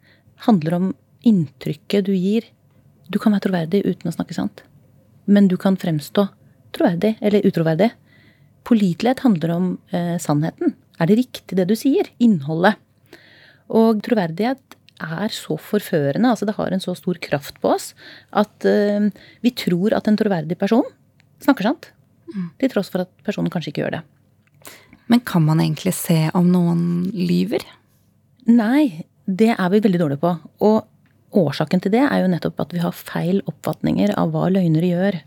handler 0.47 0.79
om 0.79 0.93
inntrykket 1.27 2.07
du 2.07 2.13
gir. 2.15 2.47
Du 3.09 3.19
kan 3.19 3.35
være 3.35 3.49
troverdig 3.49 3.83
uten 3.89 4.11
å 4.11 4.15
snakke 4.15 4.37
sant. 4.37 4.63
Men 5.25 5.49
du 5.49 5.57
kan 5.61 5.79
fremstå 5.81 6.29
troverdig 6.77 7.15
eller 7.25 7.47
utroverdig. 7.49 7.91
Pålitelighet 8.69 9.25
handler 9.25 9.57
om 9.57 9.71
eh, 9.97 10.17
sannheten. 10.21 10.77
Er 11.01 11.09
det 11.09 11.19
riktig 11.25 11.59
det 11.59 11.67
du 11.71 11.75
sier? 11.79 12.09
Innholdet. 12.23 12.79
Og 13.73 14.03
troverdighet 14.05 14.79
er 15.05 15.33
så 15.35 15.57
forførende, 15.59 16.31
altså 16.31 16.47
det 16.47 16.57
har 16.59 16.73
en 16.73 16.83
så 16.83 16.95
stor 16.97 17.19
kraft 17.23 17.59
på 17.63 17.73
oss, 17.75 17.93
at 18.33 18.67
uh, 18.69 19.09
vi 19.43 19.53
tror 19.57 19.97
at 19.97 20.09
en 20.09 20.19
troverdig 20.19 20.59
person 20.61 20.87
snakker 21.43 21.67
sant. 21.67 21.91
Mm. 22.31 22.51
Til 22.61 22.73
tross 22.73 22.93
for 22.93 23.05
at 23.05 23.11
personen 23.27 23.53
kanskje 23.53 23.73
ikke 23.73 23.85
gjør 23.85 23.99
det. 23.99 24.03
Men 25.13 25.21
kan 25.27 25.45
man 25.45 25.61
egentlig 25.61 25.93
se 25.97 26.31
om 26.37 26.47
noen 26.49 26.85
lyver? 27.13 27.65
Nei, 28.49 29.05
det 29.27 29.53
er 29.57 29.69
vi 29.73 29.83
veldig 29.85 30.01
dårlige 30.01 30.23
på. 30.23 30.33
Og 30.65 30.87
årsaken 31.35 31.83
til 31.85 31.93
det 31.93 32.05
er 32.07 32.23
jo 32.23 32.31
nettopp 32.33 32.63
at 32.65 32.73
vi 32.75 32.83
har 32.83 32.97
feil 32.97 33.43
oppfatninger 33.51 34.15
av 34.21 34.33
hva 34.33 34.49
løgnere 34.53 34.93
gjør 34.93 35.21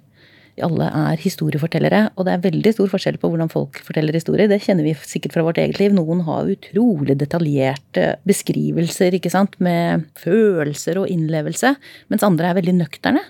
alle 0.65 0.88
er 0.89 1.22
historiefortellere, 1.22 2.02
og 2.15 2.26
det 2.28 2.34
er 2.34 2.43
veldig 2.46 2.72
stor 2.74 2.89
forskjell 2.91 3.20
på 3.22 3.30
hvordan 3.32 3.52
folk 3.52 3.80
forteller 3.86 4.15
historier. 4.15 4.50
Det 4.50 4.60
kjenner 4.63 4.88
vi 4.88 4.96
sikkert 4.98 5.36
fra 5.36 5.43
vårt 5.46 5.60
eget 5.62 5.80
liv. 5.82 5.93
Noen 5.96 6.24
har 6.28 6.50
utrolig 6.50 7.17
detaljerte 7.20 8.08
beskrivelser, 8.28 9.17
ikke 9.17 9.32
sant, 9.34 9.58
med 9.63 10.08
følelser 10.20 11.02
og 11.02 11.12
innlevelse, 11.13 11.76
mens 12.12 12.26
andre 12.26 12.52
er 12.52 12.60
veldig 12.60 12.78
nøkterne. 12.80 13.24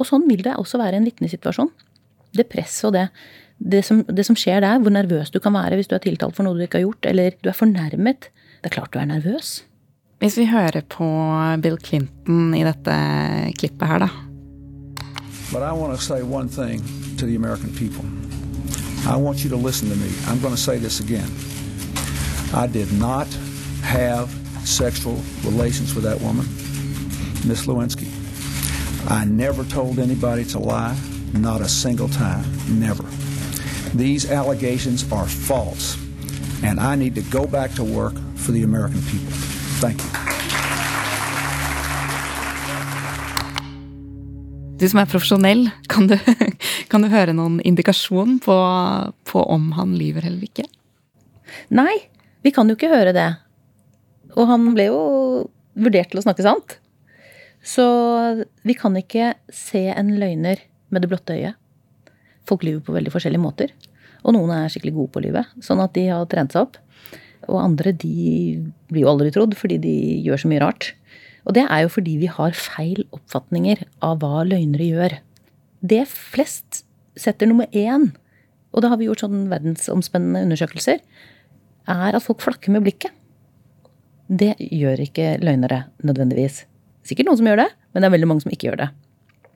Og 0.00 0.08
sånn 0.08 0.26
vil 0.30 0.42
det 0.44 0.56
også 0.58 0.80
være 0.80 0.98
i 0.98 1.02
en 1.02 1.08
vitnesituasjon. 1.08 1.70
Det 2.32 2.48
presset 2.50 2.88
og 2.90 2.96
det. 2.96 3.06
Det 3.62 3.84
som, 3.86 4.00
det 4.08 4.24
som 4.26 4.38
skjer 4.38 4.64
der, 4.64 4.80
hvor 4.82 4.90
nervøs 4.94 5.30
du 5.30 5.38
kan 5.42 5.54
være 5.54 5.78
hvis 5.78 5.90
du 5.90 5.94
er 5.94 6.02
tiltalt 6.02 6.34
for 6.34 6.46
noe 6.46 6.58
du 6.58 6.64
ikke 6.64 6.80
har 6.80 6.88
gjort, 6.88 7.06
eller 7.12 7.36
du 7.38 7.52
er 7.52 7.58
fornærmet, 7.58 8.32
det 8.58 8.70
er 8.70 8.74
klart 8.74 8.90
du 8.94 8.98
er 8.98 9.10
nervøs. 9.12 9.60
Hvis 10.22 10.38
vi 10.38 10.48
hører 10.50 10.82
på 10.90 11.06
Bill 11.62 11.78
Clinton 11.82 12.52
i 12.54 12.66
dette 12.66 12.98
klippet 13.58 13.90
her, 13.90 14.06
da. 14.06 14.31
But 15.52 15.62
I 15.62 15.72
want 15.72 15.98
to 15.98 16.02
say 16.02 16.22
one 16.22 16.48
thing 16.48 16.82
to 17.18 17.26
the 17.26 17.36
American 17.36 17.74
people. 17.74 18.04
I 19.06 19.16
want 19.16 19.44
you 19.44 19.50
to 19.50 19.56
listen 19.56 19.90
to 19.90 19.96
me. 19.96 20.10
I'm 20.26 20.40
going 20.40 20.54
to 20.54 20.60
say 20.60 20.78
this 20.78 21.00
again. 21.00 21.30
I 22.54 22.66
did 22.66 22.90
not 22.92 23.26
have 23.82 24.30
sexual 24.64 25.20
relations 25.44 25.94
with 25.94 26.04
that 26.04 26.20
woman, 26.20 26.46
Miss 27.46 27.66
Lewinsky. 27.66 28.08
I 29.10 29.24
never 29.24 29.64
told 29.64 29.98
anybody 29.98 30.44
to 30.46 30.58
lie, 30.58 30.96
not 31.32 31.60
a 31.60 31.68
single 31.68 32.08
time, 32.08 32.44
never. 32.68 33.04
These 33.94 34.30
allegations 34.30 35.10
are 35.12 35.26
false, 35.26 35.98
and 36.62 36.78
I 36.80 36.94
need 36.94 37.14
to 37.16 37.22
go 37.22 37.46
back 37.46 37.72
to 37.74 37.84
work 37.84 38.14
for 38.36 38.52
the 38.52 38.62
American 38.62 39.02
people. 39.02 39.32
Thank 39.80 40.00
you. 40.02 40.31
Du 44.82 44.88
som 44.90 44.98
er 44.98 45.06
profesjonell, 45.06 45.68
kan 45.86 46.08
du, 46.10 46.16
kan 46.90 47.04
du 47.04 47.08
høre 47.12 47.30
noen 47.38 47.60
indikasjon 47.62 48.40
på, 48.42 48.54
på, 49.30 49.42
om 49.54 49.68
han 49.76 49.92
lyver 49.94 50.26
eller 50.26 50.42
ikke? 50.42 50.64
Nei, 51.70 51.92
vi 52.42 52.50
kan 52.50 52.66
jo 52.66 52.74
ikke 52.74 52.90
høre 52.90 53.12
det. 53.14 53.28
Og 54.34 54.48
han 54.50 54.64
ble 54.74 54.88
jo 54.88 55.02
vurdert 55.78 56.10
til 56.10 56.18
å 56.18 56.24
snakke 56.24 56.42
sant. 56.42 56.74
Så 57.62 57.84
vi 58.66 58.74
kan 58.74 58.98
ikke 58.98 59.36
se 59.54 59.84
en 59.92 60.10
løgner 60.18 60.64
med 60.90 61.06
det 61.06 61.12
blotte 61.12 61.36
øyet. 61.38 61.54
Folk 62.50 62.66
lyver 62.66 62.82
på 62.82 62.96
veldig 62.96 63.12
forskjellige 63.14 63.44
måter. 63.44 63.70
Og 64.26 64.34
noen 64.34 64.50
er 64.56 64.72
skikkelig 64.72 64.96
gode 64.96 65.14
på 65.14 65.22
lyve, 65.22 65.44
sånn 65.62 65.84
at 65.84 65.94
de 65.94 66.08
har 66.10 66.26
trent 66.32 66.56
seg 66.56 66.66
opp. 66.66 66.80
Og 67.46 67.62
andre 67.62 67.94
de 67.94 68.58
blir 68.90 69.06
jo 69.06 69.14
aldri 69.14 69.30
trodd 69.30 69.54
fordi 69.58 69.78
de 69.86 69.94
gjør 70.26 70.42
så 70.42 70.50
mye 70.50 70.66
rart. 70.66 70.90
Og 71.46 71.56
det 71.56 71.64
er 71.66 71.84
jo 71.84 71.92
fordi 71.92 72.16
vi 72.20 72.30
har 72.30 72.54
feil 72.56 73.02
oppfatninger 73.10 73.84
av 74.04 74.20
hva 74.22 74.44
løgnere 74.46 74.88
gjør. 74.88 75.16
Det 75.82 76.04
flest 76.10 76.84
setter 77.18 77.50
nummer 77.50 77.66
én, 77.74 78.10
og 78.72 78.84
da 78.84 78.92
har 78.92 79.00
vi 79.00 79.08
gjort 79.08 79.24
sånn 79.24 79.48
verdensomspennende 79.50 80.46
undersøkelser, 80.46 81.02
er 81.90 82.14
at 82.16 82.24
folk 82.24 82.44
flakker 82.44 82.72
med 82.72 82.86
blikket. 82.86 83.12
Det 84.32 84.54
gjør 84.62 85.02
ikke 85.02 85.36
løgnere 85.42 85.84
nødvendigvis. 86.06 86.62
Sikkert 87.04 87.28
noen 87.28 87.40
som 87.40 87.48
gjør 87.50 87.64
det, 87.64 87.70
men 87.92 88.02
det 88.02 88.08
er 88.08 88.14
veldig 88.14 88.28
mange 88.30 88.44
som 88.44 88.54
ikke 88.54 88.70
gjør 88.70 88.84
det. 88.84 88.90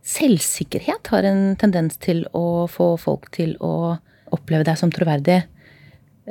Selvsikkerhet 0.06 1.10
har 1.14 1.26
en 1.26 1.42
tendens 1.58 1.96
til 2.02 2.24
å 2.36 2.66
få 2.70 2.92
folk 3.00 3.30
til 3.34 3.54
å 3.64 3.96
oppleve 4.34 4.66
deg 4.66 4.78
som 4.78 4.92
troverdig. 4.94 5.44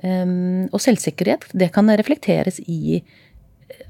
Um, 0.03 0.67
og 0.75 0.81
selvsikkerhet, 0.83 1.47
det 1.55 1.71
kan 1.75 1.87
reflekteres 1.87 2.59
i 2.67 2.99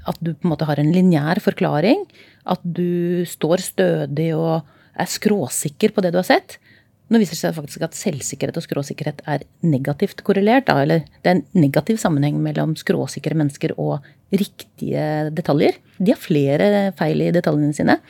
at 0.06 0.18
du 0.22 0.32
på 0.32 0.46
en 0.46 0.52
måte 0.54 0.68
har 0.68 0.80
en 0.80 0.92
lineær 0.92 1.40
forklaring. 1.44 2.04
At 2.48 2.62
du 2.62 3.24
står 3.28 3.64
stødig 3.64 4.30
og 4.36 4.66
er 4.96 5.10
skråsikker 5.10 5.92
på 5.92 6.04
det 6.04 6.14
du 6.14 6.20
har 6.20 6.28
sett. 6.28 6.58
Nå 7.06 7.20
viser 7.22 7.36
det 7.36 7.42
seg 7.44 7.54
faktisk 7.54 7.84
at 7.86 7.94
selvsikkerhet 7.94 8.56
og 8.58 8.64
skråsikkerhet 8.64 9.20
er 9.30 9.44
negativt 9.62 10.24
korrelert. 10.26 10.66
Da, 10.66 10.80
eller 10.82 11.04
det 11.22 11.30
er 11.30 11.36
en 11.36 11.44
negativ 11.54 12.00
sammenheng 12.02 12.40
mellom 12.42 12.74
skråsikre 12.78 13.36
mennesker 13.38 13.76
og 13.78 14.06
riktige 14.34 15.28
detaljer. 15.36 15.78
De 16.00 16.10
har 16.14 16.18
flere 16.18 16.90
feil 16.98 17.22
i 17.22 17.30
detaljene 17.34 17.76
sine. 17.76 18.00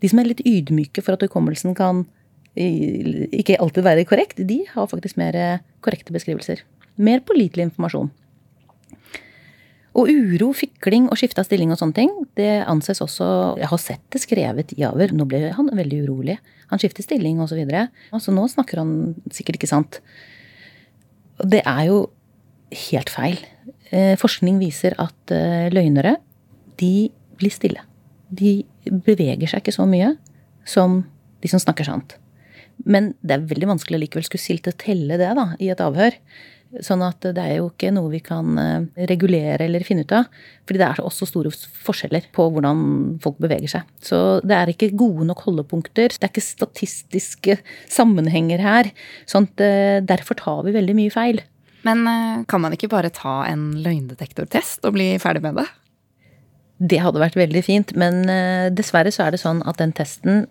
De 0.00 0.10
som 0.10 0.22
er 0.22 0.30
litt 0.30 0.40
ydmyke 0.48 1.04
for 1.04 1.18
at 1.18 1.26
hukommelsen 1.26 1.76
kan 1.78 2.06
ikke 2.56 3.56
alltid 3.64 3.84
være 3.84 4.08
korrekt, 4.08 4.40
de 4.44 4.58
har 4.68 4.88
faktisk 4.88 5.16
mer 5.20 5.36
korrekte 5.84 6.12
beskrivelser. 6.12 6.60
Mer 7.00 7.22
pålitelig 7.24 7.70
informasjon. 7.70 8.10
Og 9.92 10.08
uro, 10.08 10.52
fikling 10.56 11.10
og 11.10 11.18
skifte 11.20 11.42
av 11.42 11.48
stilling 11.48 11.72
og 11.74 11.78
sånne 11.80 11.96
ting, 11.98 12.12
det 12.38 12.62
anses 12.70 13.02
også 13.04 13.26
Jeg 13.60 13.68
har 13.68 13.80
sett 13.80 14.04
det 14.14 14.22
skrevet 14.22 14.72
i 14.78 14.86
Aver. 14.88 15.12
Nå 15.12 15.26
ble 15.28 15.50
han 15.52 15.68
veldig 15.68 15.98
urolig. 16.06 16.38
Han 16.72 16.80
skifter 16.80 17.04
stilling 17.04 17.42
osv. 17.44 17.52
Så, 17.52 17.60
videre. 17.60 17.88
så 18.16 18.32
nå 18.32 18.46
snakker 18.48 18.80
han 18.80 18.94
sikkert 19.34 19.60
ikke 19.60 19.68
sant. 19.68 20.00
Det 21.44 21.60
er 21.60 21.84
jo 21.90 22.06
helt 22.88 23.12
feil. 23.12 23.36
Eh, 23.92 24.14
forskning 24.16 24.56
viser 24.62 24.96
at 25.02 25.34
eh, 25.34 25.68
løgnere, 25.74 26.16
de 26.80 27.10
blir 27.36 27.52
stille. 27.52 27.84
De 28.32 28.62
beveger 28.88 29.50
seg 29.50 29.60
ikke 29.60 29.76
så 29.76 29.84
mye 29.88 30.14
som 30.64 31.02
de 31.42 31.50
som 31.50 31.60
snakker 31.60 31.84
sant. 31.84 32.16
Men 32.88 33.12
det 33.20 33.36
er 33.36 33.48
veldig 33.50 33.74
vanskelig 33.74 34.06
likevel 34.06 34.24
skulle 34.26 34.42
silte 34.42 34.72
telle 34.78 35.18
det 35.20 35.28
da, 35.36 35.50
i 35.60 35.68
et 35.72 35.82
avhør. 35.84 36.16
Sånn 36.80 37.02
at 37.04 37.20
det 37.36 37.42
er 37.42 37.58
jo 37.58 37.66
ikke 37.68 37.90
noe 37.92 38.08
vi 38.14 38.22
kan 38.24 38.56
eh, 38.56 39.04
regulere 39.10 39.66
eller 39.66 39.84
finne 39.84 40.06
ut 40.06 40.14
av. 40.16 40.28
Fordi 40.64 40.80
det 40.80 40.86
er 40.86 41.02
også 41.04 41.28
store 41.28 41.50
forskjeller 41.52 42.30
på 42.32 42.46
hvordan 42.54 42.78
folk 43.20 43.36
beveger 43.42 43.74
seg. 43.74 43.90
Så 44.00 44.40
det 44.40 44.56
er 44.56 44.72
ikke 44.72 44.94
gode 44.96 45.26
nok 45.28 45.42
holdepunkter. 45.44 46.14
Det 46.14 46.24
er 46.24 46.32
ikke 46.32 46.44
statistiske 46.46 47.58
sammenhenger 47.92 48.62
her. 48.64 48.88
Sånn 49.28 49.50
at 49.50 49.64
eh, 49.66 49.98
derfor 50.08 50.38
tar 50.40 50.62
vi 50.64 50.72
veldig 50.78 50.96
mye 50.96 51.12
feil. 51.12 51.42
Men 51.84 52.06
eh, 52.08 52.40
kan 52.48 52.64
man 52.64 52.72
ikke 52.72 52.90
bare 52.94 53.12
ta 53.12 53.42
en 53.50 53.74
løgndetektortest 53.84 54.88
og 54.88 54.96
bli 54.96 55.10
ferdig 55.20 55.44
med 55.44 55.60
det? 55.60 55.68
Det 56.82 56.98
hadde 56.98 57.20
vært 57.20 57.36
veldig 57.38 57.60
fint, 57.62 57.92
men 57.94 58.24
dessverre 58.74 59.12
så 59.14 59.28
er 59.28 59.36
det 59.36 59.38
sånn 59.38 59.60
at 59.70 59.76
den 59.78 59.92
testen 59.94 60.48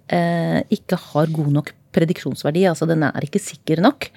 ikke 0.72 0.96
har 1.10 1.28
god 1.36 1.50
nok 1.58 1.74
prediksjonsverdi. 1.92 2.62
Altså 2.70 2.88
den 2.88 3.04
er 3.04 3.26
ikke 3.28 3.42
sikker 3.44 3.82
nok 3.84 4.08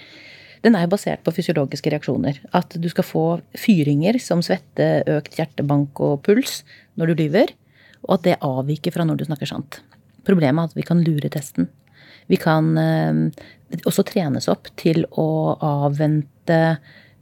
den 0.64 0.76
er 0.76 0.86
jo 0.86 0.94
basert 0.94 1.20
på 1.24 1.34
fysiologiske 1.36 1.92
reaksjoner. 1.92 2.40
At 2.56 2.72
du 2.80 2.88
skal 2.88 3.04
få 3.06 3.24
fyringer 3.60 4.16
som 4.22 4.42
svette, 4.44 5.04
økt 5.12 5.36
hjertebank 5.36 6.00
og 6.04 6.22
puls 6.24 6.62
når 6.96 7.12
du 7.12 7.22
lyver, 7.24 7.52
og 8.08 8.18
at 8.18 8.26
det 8.26 8.40
avviker 8.44 8.94
fra 8.94 9.04
når 9.04 9.20
du 9.20 9.26
snakker 9.28 9.50
sant. 9.50 9.82
Problemet 10.24 10.62
er 10.62 10.72
at 10.72 10.78
vi 10.78 10.86
kan 10.88 11.02
lure 11.04 11.28
testen. 11.32 11.68
Vi 12.32 12.38
kan 12.40 12.72
eh, 12.80 13.44
også 13.84 14.06
trenes 14.08 14.48
opp 14.48 14.70
til 14.80 15.04
å 15.20 15.28
avvente, 15.60 16.60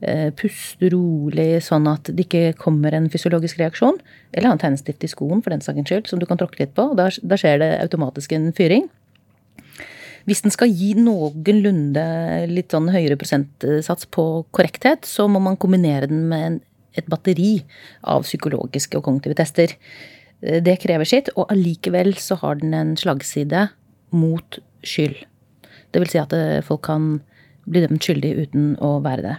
eh, 0.07 0.29
puste 0.39 0.93
rolig, 0.95 1.57
sånn 1.67 1.89
at 1.91 2.13
det 2.13 2.29
ikke 2.29 2.57
kommer 2.63 2.95
en 2.95 3.11
fysiologisk 3.11 3.59
reaksjon. 3.59 3.99
Eller 4.31 4.53
ha 4.53 4.55
en 4.55 4.63
tegnestift 4.63 5.03
i 5.03 5.11
skoen 5.11 5.43
for 5.43 5.55
den 5.55 5.65
saks 5.65 5.91
skyld, 5.91 6.11
som 6.11 6.23
du 6.23 6.29
kan 6.31 6.39
tråkke 6.39 6.63
litt 6.63 6.77
på. 6.79 6.93
Da, 6.99 7.11
da 7.11 7.39
skjer 7.41 7.59
det 7.65 7.73
automatisk 7.83 8.39
en 8.39 8.53
fyring. 8.55 8.87
Hvis 10.29 10.43
den 10.45 10.55
skal 10.55 10.71
gi 10.71 10.93
noenlunde 10.99 12.05
litt 12.51 12.75
sånn 12.75 12.91
høyere 12.95 13.19
prosentsats 13.21 14.09
på 14.15 14.27
korrekthet, 14.55 15.07
så 15.09 15.27
må 15.31 15.43
man 15.43 15.59
kombinere 15.61 16.09
den 16.11 16.27
med 16.31 16.61
et 16.99 17.09
batteri 17.11 17.63
av 18.05 18.27
psykologiske 18.27 18.99
og 18.99 19.07
kognitive 19.07 19.37
tester. 19.39 19.75
Eh, 20.43 20.61
det 20.65 20.79
krever 20.83 21.09
sitt, 21.09 21.33
og 21.37 21.51
allikevel 21.53 22.15
så 22.21 22.39
har 22.43 22.61
den 22.61 22.77
en 22.77 22.95
slagside 23.01 23.69
mot 24.13 24.61
skyld. 24.85 25.17
Det 25.93 26.03
vil 26.03 26.13
si 26.13 26.21
at 26.21 26.35
eh, 26.37 26.61
folk 26.65 26.85
kan 26.89 27.17
bli 27.69 27.85
dømt 27.85 28.05
skyldig 28.05 28.35
uten 28.43 28.71
å 28.83 28.99
være 29.05 29.27
det. 29.27 29.37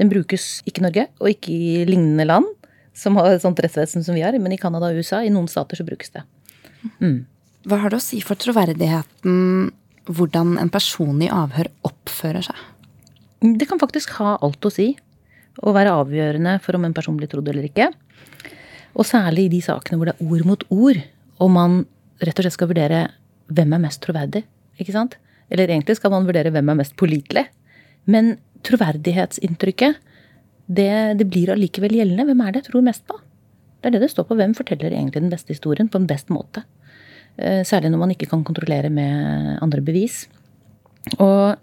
Den 0.00 0.10
brukes 0.12 0.60
ikke 0.68 0.82
i 0.82 0.86
Norge, 0.88 1.08
og 1.20 1.32
ikke 1.32 1.52
i 1.52 1.86
lignende 1.88 2.26
land 2.28 2.52
som 2.96 3.18
har 3.20 3.34
et 3.34 3.44
sånt 3.44 3.58
rettsvesen 3.60 4.04
som 4.04 4.16
vi 4.16 4.24
har, 4.24 4.36
men 4.40 4.54
i 4.54 4.60
Canada 4.60 4.88
og 4.88 5.00
USA. 5.00 5.20
I 5.20 5.32
noen 5.32 5.48
stater 5.52 5.78
så 5.78 5.84
brukes 5.84 6.14
det. 6.14 6.24
Mm. 7.02 7.26
Hva 7.68 7.82
har 7.82 7.92
det 7.92 7.98
å 7.98 8.04
si 8.04 8.22
for 8.24 8.38
troverdigheten 8.40 9.68
hvordan 10.06 10.56
en 10.60 10.70
person 10.72 11.18
i 11.22 11.30
avhør 11.32 11.70
oppfører 11.86 12.46
seg? 12.46 12.62
Det 13.40 13.68
kan 13.68 13.80
faktisk 13.80 14.16
ha 14.20 14.36
alt 14.42 14.66
å 14.66 14.72
si. 14.72 14.92
Og 15.64 15.76
være 15.76 15.94
avgjørende 16.02 16.58
for 16.64 16.76
om 16.76 16.84
en 16.86 16.94
person 16.96 17.16
blir 17.16 17.30
trodd 17.32 17.48
eller 17.48 17.68
ikke. 17.68 17.90
Og 18.96 19.08
særlig 19.08 19.46
i 19.46 19.52
de 19.56 19.60
sakene 19.64 19.98
hvor 19.98 20.10
det 20.10 20.16
er 20.16 20.26
ord 20.26 20.48
mot 20.48 20.64
ord, 20.72 20.98
og 21.40 21.52
man 21.52 21.78
rett 22.24 22.38
og 22.38 22.46
slett 22.46 22.56
skal 22.56 22.70
vurdere 22.70 23.02
hvem 23.52 23.76
er 23.76 23.82
mest 23.82 24.02
troverdig. 24.04 24.44
ikke 24.80 24.94
sant? 24.94 25.16
Eller 25.52 25.70
egentlig 25.70 25.98
skal 25.98 26.12
man 26.12 26.26
vurdere 26.26 26.52
hvem 26.52 26.72
er 26.72 26.80
mest 26.80 26.96
pålitelig. 26.98 27.46
Men 28.10 28.36
troverdighetsinntrykket, 28.66 30.00
det, 30.66 30.90
det 31.20 31.26
blir 31.30 31.52
allikevel 31.54 31.94
gjeldende. 31.94 32.26
Hvem 32.26 32.42
er 32.42 32.52
det 32.52 32.64
jeg 32.64 32.70
tror 32.72 32.86
mest 32.86 33.04
på? 33.06 33.18
Det 33.80 33.90
er 33.90 33.96
det 33.96 34.02
det 34.06 34.10
står 34.12 34.26
på. 34.28 34.38
Hvem 34.38 34.56
forteller 34.58 34.90
egentlig 34.90 35.22
den 35.22 35.32
beste 35.32 35.54
historien 35.54 35.90
på 35.92 36.00
en 36.00 36.08
best 36.10 36.32
måte? 36.32 36.64
Eh, 37.36 37.62
særlig 37.68 37.92
når 37.92 38.00
man 38.00 38.14
ikke 38.14 38.28
kan 38.30 38.44
kontrollere 38.44 38.90
med 38.92 39.58
andre 39.62 39.82
bevis. 39.84 40.24
Og 41.18 41.56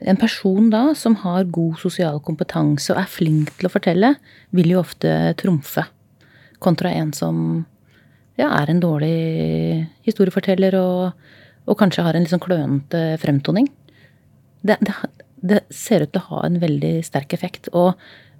en 0.00 0.16
person 0.16 0.70
da 0.72 0.94
som 0.96 1.18
har 1.22 1.50
god 1.52 1.76
sosial 1.82 2.20
kompetanse 2.24 2.94
og 2.94 3.02
er 3.02 3.10
flink 3.10 3.52
til 3.58 3.68
å 3.68 3.72
fortelle, 3.72 4.14
vil 4.56 4.72
jo 4.72 4.80
ofte 4.80 5.34
trumfe. 5.40 5.84
Kontra 6.60 6.92
en 6.96 7.12
som 7.16 7.66
ja, 8.40 8.48
er 8.48 8.72
en 8.72 8.80
dårlig 8.80 9.86
historieforteller 10.06 10.76
og, 10.80 11.28
og 11.68 11.78
kanskje 11.78 12.06
har 12.06 12.16
en 12.16 12.24
litt 12.24 12.32
sånn 12.32 12.42
klønete 12.42 13.18
fremtoning. 13.20 13.68
Det, 14.64 14.78
det, 14.80 14.96
det, 15.44 15.60
ser 15.72 16.04
ut 16.04 16.12
til 16.14 16.22
å 16.22 16.28
ha 16.32 16.46
en 16.48 16.58
veldig 16.62 16.94
sterk 17.04 17.36
effekt. 17.36 17.68
Og 17.76 17.92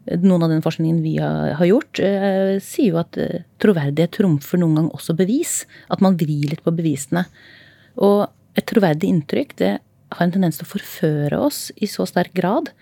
noen 0.09 0.43
av 0.43 0.51
den 0.51 0.63
forskningen 0.65 1.03
vi 1.05 1.17
har 1.21 1.67
gjort, 1.67 2.01
eh, 2.01 2.57
sier 2.63 2.95
jo 2.95 3.01
at 3.03 3.19
eh, 3.21 3.45
troverdighet 3.63 4.17
trumfer 4.17 4.61
noen 4.61 4.79
gang 4.79 4.89
også 4.97 5.15
bevis. 5.17 5.65
At 5.93 6.01
man 6.01 6.17
vrir 6.21 6.51
litt 6.51 6.65
på 6.65 6.75
bevisene. 6.75 7.27
Og 8.01 8.27
et 8.59 8.67
troverdig 8.67 9.11
inntrykk 9.11 9.57
det 9.61 9.73
har 10.11 10.25
en 10.25 10.33
tendens 10.35 10.59
til 10.59 10.67
å 10.67 10.73
forføre 10.73 11.39
oss 11.39 11.69
i 11.79 11.87
så 11.87 12.07
sterk 12.09 12.33
grad 12.35 12.73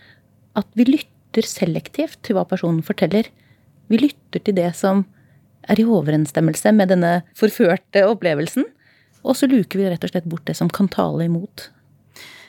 at 0.57 0.68
vi 0.78 0.87
lytter 0.88 1.44
selektivt 1.44 2.22
til 2.24 2.38
hva 2.38 2.46
personen 2.48 2.83
forteller. 2.87 3.28
Vi 3.92 4.00
lytter 4.00 4.40
til 4.40 4.57
det 4.57 4.70
som 4.78 5.04
er 5.68 5.81
i 5.81 5.85
overensstemmelse 5.85 6.72
med 6.72 6.92
denne 6.94 7.12
forførte 7.37 8.07
opplevelsen. 8.09 8.64
Og 9.26 9.37
så 9.37 9.48
luker 9.50 9.81
vi 9.81 9.90
rett 9.90 10.04
og 10.07 10.12
slett 10.12 10.28
bort 10.31 10.46
det 10.48 10.57
som 10.57 10.70
kan 10.72 10.88
tale 10.88 11.26
imot. 11.26 11.68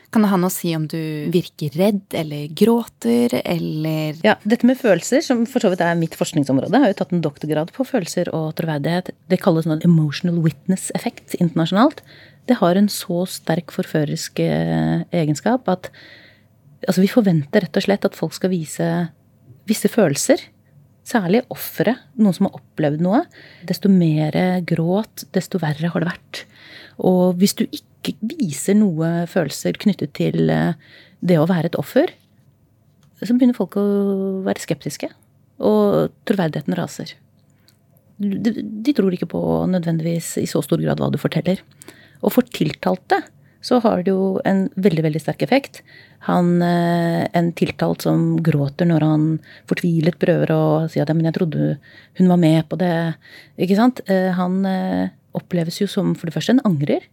Kan 0.10 0.24
det 0.26 0.32
ha 0.32 0.40
noe 0.42 0.50
å 0.50 0.54
si 0.54 0.72
om 0.74 0.88
du 0.90 0.98
virker 1.30 1.76
redd 1.78 2.16
eller 2.18 2.48
gråter 2.58 3.36
eller 3.44 4.18
Ja, 4.26 4.38
dette 4.42 4.66
med 4.66 4.80
følelser, 4.80 5.22
som 5.22 5.44
for 5.50 5.62
så 5.62 5.70
vidt 5.70 5.84
er 5.86 6.00
mitt 6.00 6.18
forskningsområde, 6.18 6.82
har 6.82 6.90
jo 6.90 6.98
tatt 6.98 7.14
en 7.14 7.22
doktorgrad 7.22 7.70
på 7.76 7.86
følelser 7.86 8.32
og 8.34 8.56
troverdighet. 8.58 9.12
Det 9.30 9.42
kalles 9.44 9.70
noe 9.70 9.78
emotional 9.86 10.42
witness-effekt 10.42 11.38
internasjonalt. 11.38 12.02
Det 12.50 12.58
har 12.58 12.80
en 12.80 12.90
så 12.90 13.22
sterk 13.30 13.70
forførerisk 13.76 14.42
eh, 14.42 15.06
egenskap 15.14 15.70
at 15.70 15.92
altså 16.88 17.04
vi 17.04 17.12
forventer 17.12 17.68
rett 17.68 17.78
og 17.78 17.86
slett 17.86 18.08
at 18.08 18.18
folk 18.18 18.34
skal 18.34 18.54
vise 18.54 18.88
visse 19.70 19.92
følelser. 19.94 20.42
Særlig 21.06 21.44
ofre, 21.54 21.96
noen 22.18 22.34
som 22.34 22.48
har 22.48 22.58
opplevd 22.60 23.06
noe. 23.06 23.22
Desto 23.70 23.90
mer 23.94 24.34
gråt, 24.66 25.28
desto 25.38 25.62
verre 25.62 25.94
har 25.94 26.02
det 26.02 26.10
vært. 26.10 26.42
Og 27.06 27.38
hvis 27.40 27.56
du 27.58 27.68
ikke 27.68 27.89
ikke 28.00 28.16
viser 28.40 28.78
noe 28.80 29.28
følelser 29.30 29.78
knyttet 29.80 30.14
til 30.18 30.52
eh, 30.54 30.76
det 31.20 31.40
å 31.40 31.48
være 31.50 31.72
et 31.72 31.80
offer, 31.80 32.14
så 33.20 33.36
begynner 33.36 33.58
folk 33.58 33.76
å 33.80 33.88
være 34.46 34.64
skeptiske. 34.64 35.10
Og 35.60 36.14
troverdigheten 36.30 36.78
raser. 36.78 37.18
de, 38.20 38.54
de 38.64 38.94
tror 38.96 39.12
ikke 39.16 39.28
på 39.32 39.42
nødvendigvis 39.68 40.38
i 40.40 40.48
så 40.48 40.62
stor 40.64 40.80
grad 40.80 41.02
hva 41.02 41.12
du 41.12 41.20
forteller. 41.20 41.60
Og 42.24 42.32
for 42.36 42.48
tiltalte 42.48 43.20
så 43.64 43.82
har 43.84 44.06
det 44.06 44.14
jo 44.14 44.40
en 44.48 44.70
veldig, 44.80 45.04
veldig 45.04 45.20
sterk 45.20 45.44
effekt. 45.44 45.82
Han, 46.30 46.62
eh, 46.64 47.28
en 47.36 47.52
tiltalt 47.52 48.08
som 48.08 48.38
gråter 48.40 48.88
når 48.88 49.04
han 49.04 49.26
fortvilet 49.68 50.16
prøver 50.20 50.54
å 50.56 50.64
si 50.88 51.04
at 51.04 51.12
men 51.12 51.28
jeg 51.28 51.36
trodde 51.42 51.76
hun 52.22 52.32
var 52.32 52.40
med 52.40 52.64
på 52.72 52.80
det. 52.80 52.96
Ikke 53.60 53.76
sant? 53.76 54.00
Eh, 54.08 54.32
han 54.32 54.64
oppleves 55.36 55.82
jo 55.82 55.88
som 55.92 56.16
for 56.16 56.30
det 56.30 56.38
første 56.38 56.56
en 56.56 56.68
angrer, 56.72 57.04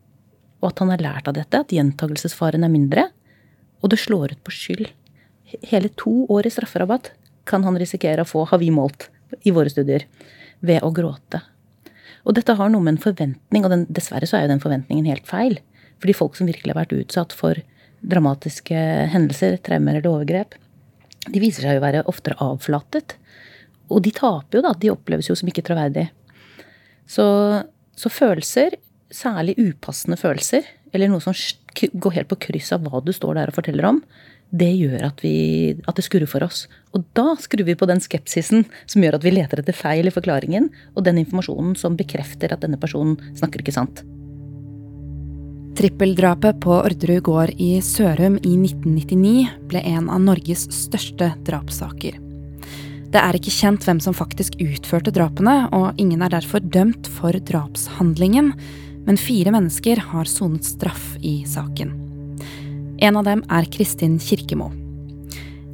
og 0.66 0.72
at 0.72 0.82
han 0.82 0.90
har 0.90 1.04
lært 1.04 1.28
av 1.30 1.36
dette, 1.36 1.62
at 1.62 1.72
gjentagelsesfaren 1.72 2.66
er 2.66 2.72
mindre. 2.72 3.04
Og 3.84 3.92
det 3.92 4.00
slår 4.02 4.34
ut 4.34 4.42
på 4.42 4.54
skyld. 4.54 4.88
Hele 5.70 5.92
to 5.94 6.24
år 6.32 6.48
i 6.48 6.50
strafferabatt 6.50 7.12
kan 7.46 7.62
han 7.62 7.78
risikere 7.78 8.24
å 8.24 8.28
få, 8.28 8.42
har 8.50 8.58
vi 8.58 8.72
målt 8.74 9.06
i 9.46 9.52
våre 9.54 9.70
studier, 9.70 10.08
ved 10.58 10.82
å 10.82 10.90
gråte. 10.90 11.44
Og 12.26 12.34
dette 12.34 12.56
har 12.58 12.70
noe 12.72 12.82
med 12.82 12.96
en 12.96 13.04
forventning, 13.04 13.62
og 13.62 13.70
den, 13.70 13.84
dessverre 13.86 14.26
så 14.26 14.40
er 14.40 14.46
jo 14.46 14.54
den 14.56 14.62
forventningen 14.64 15.06
helt 15.06 15.28
feil. 15.30 15.60
Fordi 16.02 16.16
folk 16.18 16.34
som 16.34 16.50
virkelig 16.50 16.74
har 16.74 16.80
vært 16.80 16.96
utsatt 16.96 17.34
for 17.36 17.60
dramatiske 18.02 18.80
hendelser, 19.12 19.60
traumer 19.62 20.00
eller 20.00 20.10
overgrep, 20.10 20.56
de 21.26 21.42
viser 21.42 21.62
seg 21.62 21.76
jo 21.76 21.82
å 21.82 21.86
være 21.86 22.02
oftere 22.10 22.38
avflatet. 22.42 23.14
Og 23.86 24.02
de 24.02 24.10
taper 24.14 24.58
jo, 24.58 24.64
da. 24.66 24.74
De 24.74 24.90
oppleves 24.90 25.30
jo 25.30 25.38
som 25.38 25.46
ikke 25.50 25.64
troverdige. 25.66 26.10
Så, 27.06 27.26
så 27.94 28.10
følelser, 28.10 28.74
særlig 29.12 29.56
upassende 29.60 30.18
følelser, 30.20 30.66
eller 30.94 31.10
noe 31.10 31.22
som 31.22 31.36
går 31.76 32.16
helt 32.16 32.30
på 32.30 32.40
kryss 32.48 32.72
av 32.74 32.86
hva 32.86 33.02
du 33.04 33.12
står 33.14 33.38
der 33.38 33.52
og 33.52 33.58
forteller 33.58 33.88
om, 33.88 34.00
det 34.54 34.68
gjør 34.78 35.08
at, 35.08 35.22
vi, 35.24 35.74
at 35.88 35.98
det 35.98 36.04
skurrer 36.06 36.30
for 36.30 36.44
oss. 36.46 36.66
Og 36.94 37.04
da 37.18 37.34
skrur 37.40 37.64
vi 37.66 37.74
på 37.78 37.88
den 37.90 38.00
skepsisen 38.02 38.64
som 38.86 39.02
gjør 39.02 39.18
at 39.18 39.26
vi 39.26 39.34
leter 39.34 39.60
etter 39.60 39.76
feil 39.76 40.06
i 40.06 40.14
forklaringen, 40.14 40.70
og 40.94 41.06
den 41.06 41.18
informasjonen 41.22 41.74
som 41.78 41.98
bekrefter 41.98 42.54
at 42.54 42.62
denne 42.62 42.78
personen 42.80 43.18
snakker 43.36 43.64
ikke 43.64 43.74
sant. 43.74 44.04
Trippeldrapet 45.76 46.62
på 46.64 46.72
Orderud 46.78 47.20
gård 47.26 47.50
i 47.60 47.74
Sørum 47.84 48.38
i 48.40 48.54
1999 48.54 49.66
ble 49.68 49.82
en 49.90 50.06
av 50.08 50.22
Norges 50.24 50.64
største 50.72 51.34
drapssaker. 51.44 52.16
Det 53.12 53.20
er 53.20 53.36
ikke 53.36 53.52
kjent 53.52 53.84
hvem 53.84 54.00
som 54.02 54.16
faktisk 54.16 54.56
utførte 54.62 55.12
drapene, 55.14 55.66
og 55.76 56.00
ingen 56.00 56.24
er 56.24 56.32
derfor 56.32 56.64
dømt 56.64 57.10
for 57.18 57.36
drapshandlingen, 57.50 58.54
men 59.06 59.18
fire 59.20 59.52
mennesker 59.54 60.02
har 60.10 60.28
sonet 60.30 60.66
straff 60.66 61.14
i 61.22 61.38
saken. 61.48 61.94
En 62.98 63.16
av 63.16 63.26
dem 63.28 63.44
er 63.52 63.68
Kristin 63.70 64.18
Kirkemo. 64.18 64.70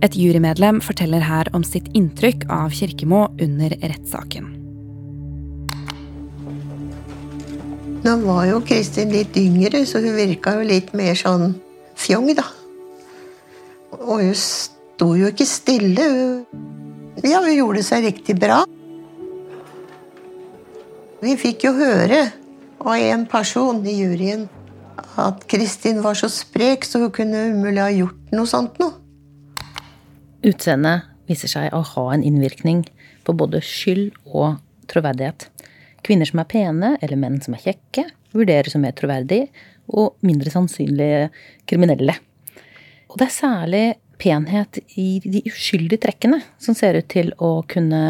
Et 0.03 0.17
jurymedlem 0.19 0.81
forteller 0.83 1.23
her 1.25 1.49
om 1.55 1.65
sitt 1.65 1.87
inntrykk 1.97 2.49
av 2.51 2.75
Kirkemo 2.75 3.29
under 3.41 3.73
rettssaken. 3.81 4.51
Nå 8.03 8.17
var 8.25 8.49
jo 8.49 8.59
Kristin 8.67 9.13
litt 9.15 9.37
yngre, 9.39 9.85
så 9.87 10.03
hun 10.03 10.17
virka 10.19 10.57
jo 10.59 10.67
litt 10.67 10.91
mer 10.99 11.15
sånn 11.15 11.55
fjong, 11.95 12.33
da. 12.35 12.49
Og 14.01 14.25
hun 14.25 14.35
sto 14.35 15.13
jo 15.15 15.31
ikke 15.31 15.47
stille. 15.47 16.09
Ja, 17.23 17.39
hun 17.39 17.55
gjorde 17.55 17.87
seg 17.87 18.09
riktig 18.09 18.37
bra. 18.43 18.65
Vi 21.23 21.39
fikk 21.39 21.69
jo 21.69 21.77
høre 21.79 22.25
av 22.83 22.97
en 22.97 23.25
person 23.31 23.81
i 23.87 23.95
juryen 24.01 24.49
at 25.21 25.45
Kristin 25.51 26.03
var 26.03 26.17
så 26.19 26.29
sprek, 26.33 26.85
så 26.85 27.05
hun 27.05 27.15
kunne 27.15 27.47
umulig 27.53 27.83
ha 27.83 27.91
gjort 27.93 28.35
noe 28.35 28.49
sånt 28.49 28.79
noe. 28.83 28.99
Utseendet 30.43 31.09
viser 31.31 31.51
seg 31.51 31.75
å 31.75 31.83
ha 31.87 32.07
en 32.15 32.25
innvirkning 32.27 32.83
på 33.27 33.35
både 33.39 33.63
skyld 33.63 34.11
og 34.27 34.59
troverdighet. 34.91 35.47
Kvinner 36.03 36.27
som 36.27 36.43
er 36.43 36.51
pene, 36.51 36.97
eller 37.01 37.21
menn 37.21 37.39
som 37.45 37.55
er 37.55 37.63
kjekke, 37.63 38.09
vurderes 38.35 38.75
som 38.75 38.83
mer 38.83 38.97
troverdige 38.99 39.53
og 39.93 40.17
mindre 40.27 40.51
sannsynlige 40.51 41.29
kriminelle. 41.69 42.17
Og 43.13 43.21
det 43.21 43.29
er 43.29 43.35
særlig 43.37 43.85
penhet 44.23 44.79
i 44.99 45.21
de 45.25 45.43
uskyldige 45.51 46.03
trekkene 46.05 46.39
som 46.63 46.77
ser 46.79 46.99
ut 46.99 47.09
til 47.11 47.33
å 47.43 47.61
kunne 47.69 48.03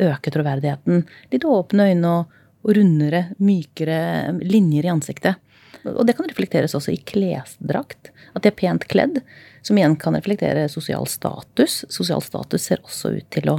øke 0.00 0.32
troverdigheten. 0.34 1.04
Litt 1.32 1.46
åpne 1.48 1.90
øyne 1.92 2.14
og, 2.18 2.40
og 2.64 2.76
rundere, 2.78 3.28
mykere 3.44 4.34
linjer 4.40 4.88
i 4.88 4.92
ansiktet. 4.92 5.40
Og 5.84 6.06
det 6.08 6.14
kan 6.16 6.28
reflekteres 6.28 6.74
også 6.76 6.94
i 6.94 7.00
klesdrakt. 7.04 8.10
At 8.32 8.44
de 8.44 8.50
er 8.50 8.56
pent 8.56 8.86
kledd. 8.88 9.20
Som 9.64 9.78
igjen 9.78 9.96
kan 10.00 10.16
reflektere 10.16 10.66
sosial 10.72 11.06
status. 11.08 11.82
Sosial 11.92 12.24
status 12.24 12.68
ser 12.70 12.80
også 12.84 13.14
ut 13.18 13.28
til 13.34 13.50
å 13.52 13.58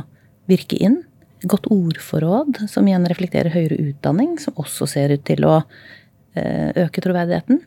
virke 0.50 0.80
inn. 0.82 1.04
Godt 1.46 1.70
ordforråd, 1.74 2.64
som 2.72 2.88
igjen 2.90 3.06
reflekterer 3.10 3.54
høyere 3.54 3.78
utdanning, 3.92 4.40
som 4.42 4.58
også 4.62 4.88
ser 4.90 5.14
ut 5.14 5.26
til 5.28 5.46
å 5.46 5.60
eh, 5.60 6.72
øke 6.86 7.04
troverdigheten. 7.06 7.62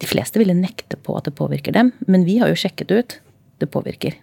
De 0.00 0.08
fleste 0.08 0.40
ville 0.40 0.56
nekte 0.56 1.00
på 1.00 1.16
at 1.16 1.28
det 1.28 1.36
påvirker 1.36 1.76
dem, 1.76 1.94
men 2.08 2.26
vi 2.28 2.38
har 2.40 2.52
jo 2.52 2.58
sjekket 2.60 2.92
ut. 2.92 3.16
Det 3.60 3.68
påvirker. 3.72 4.16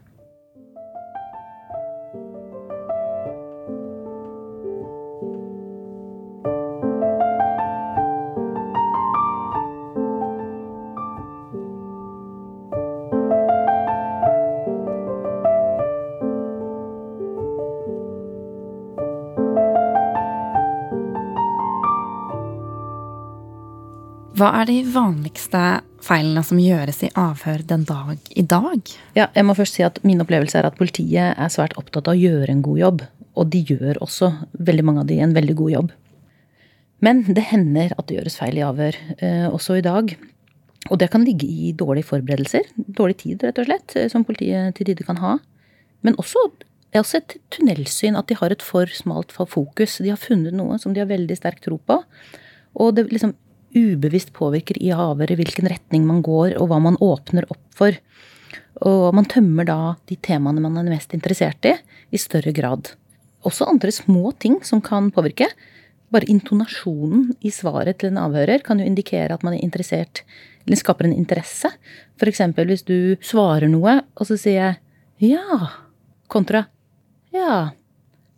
Hva 24.38 24.52
er 24.60 24.68
de 24.70 24.84
vanligste 24.94 25.60
feilene 26.06 26.44
som 26.46 26.60
gjøres 26.62 27.00
i 27.08 27.08
avhør 27.18 27.64
den 27.66 27.88
dag 27.90 28.28
i 28.38 28.44
dag? 28.46 28.92
Ja, 29.18 29.26
jeg 29.34 29.46
må 29.48 29.56
først 29.58 29.80
si 29.80 29.82
at 29.82 29.98
Min 30.06 30.22
opplevelse 30.22 30.60
er 30.60 30.68
at 30.68 30.76
politiet 30.78 31.32
er 31.34 31.50
svært 31.50 31.74
opptatt 31.82 32.06
av 32.06 32.14
å 32.14 32.22
gjøre 32.22 32.52
en 32.54 32.62
god 32.62 32.78
jobb. 32.78 33.02
Og 33.34 33.50
de 33.50 33.64
gjør 33.66 33.98
også, 34.06 34.30
veldig 34.70 34.86
mange 34.86 35.02
av 35.02 35.10
de, 35.10 35.18
en 35.26 35.34
veldig 35.34 35.56
god 35.58 35.72
jobb. 35.74 35.90
Men 37.02 37.24
det 37.26 37.48
hender 37.50 37.96
at 37.98 38.06
det 38.06 38.20
gjøres 38.20 38.38
feil 38.38 38.60
i 38.60 38.66
avhør, 38.68 39.00
eh, 39.18 39.48
også 39.50 39.80
i 39.80 39.86
dag. 39.88 40.14
Og 40.92 41.02
det 41.02 41.10
kan 41.16 41.26
ligge 41.26 41.50
i 41.50 41.74
dårlige 41.74 42.10
forberedelser. 42.12 42.70
Dårlig 42.78 43.18
tid, 43.24 43.42
rett 43.42 43.64
og 43.64 43.72
slett, 43.72 43.98
eh, 43.98 44.08
som 44.14 44.28
politiet 44.28 44.78
til 44.78 44.92
tider 44.92 45.10
kan 45.10 45.18
ha. 45.24 45.40
Men 46.06 46.20
også, 46.22 46.46
også 46.94 47.24
et 47.24 47.40
tunnelsyn, 47.58 48.14
at 48.14 48.30
de 48.30 48.38
har 48.38 48.54
et 48.54 48.62
for 48.62 48.86
smalt 48.86 49.34
fokus. 49.34 49.98
De 49.98 50.14
har 50.14 50.22
funnet 50.22 50.54
noe 50.54 50.78
som 50.78 50.94
de 50.94 51.02
har 51.02 51.10
veldig 51.10 51.42
sterk 51.42 51.66
tro 51.66 51.82
på. 51.82 52.04
Og 52.78 52.94
det 52.94 53.10
liksom 53.10 53.34
ubevisst 53.78 54.34
påvirker 54.36 54.80
i 54.82 54.92
avhøret 54.96 55.38
hvilken 55.40 55.70
retning 55.72 56.06
man 56.08 56.24
går, 56.26 56.58
og 56.58 56.72
hva 56.72 56.80
man 56.84 57.00
åpner 57.04 57.48
opp 57.54 57.64
for. 57.78 57.98
Og 58.88 59.16
man 59.16 59.28
tømmer 59.30 59.68
da 59.68 59.80
de 60.10 60.18
temaene 60.22 60.62
man 60.64 60.78
er 60.82 60.90
mest 60.92 61.14
interessert 61.18 61.66
i, 61.70 61.76
i 62.12 62.22
større 62.22 62.54
grad. 62.56 62.94
Også 63.48 63.70
andre 63.70 63.94
små 63.94 64.34
ting 64.42 64.60
som 64.66 64.82
kan 64.84 65.12
påvirke. 65.14 65.50
Bare 66.14 66.30
intonasjonen 66.32 67.32
i 67.46 67.52
svaret 67.52 68.00
til 68.02 68.14
en 68.14 68.22
avhører 68.26 68.64
kan 68.66 68.80
jo 68.80 68.88
indikere 68.88 69.36
at 69.36 69.44
man 69.46 69.58
er 69.58 69.64
interessert, 69.66 70.24
eller 70.66 70.80
skaper 70.80 71.08
en 71.08 71.18
interesse. 71.18 71.72
Eksempel 72.24 72.70
hvis 72.72 72.86
du 72.88 73.16
svarer 73.24 73.70
noe, 73.72 74.02
og 74.18 74.30
så 74.30 74.40
sier 74.40 74.58
jeg 74.58 75.36
ja, 75.36 75.74
kontra 76.32 76.68
ja, 77.34 77.72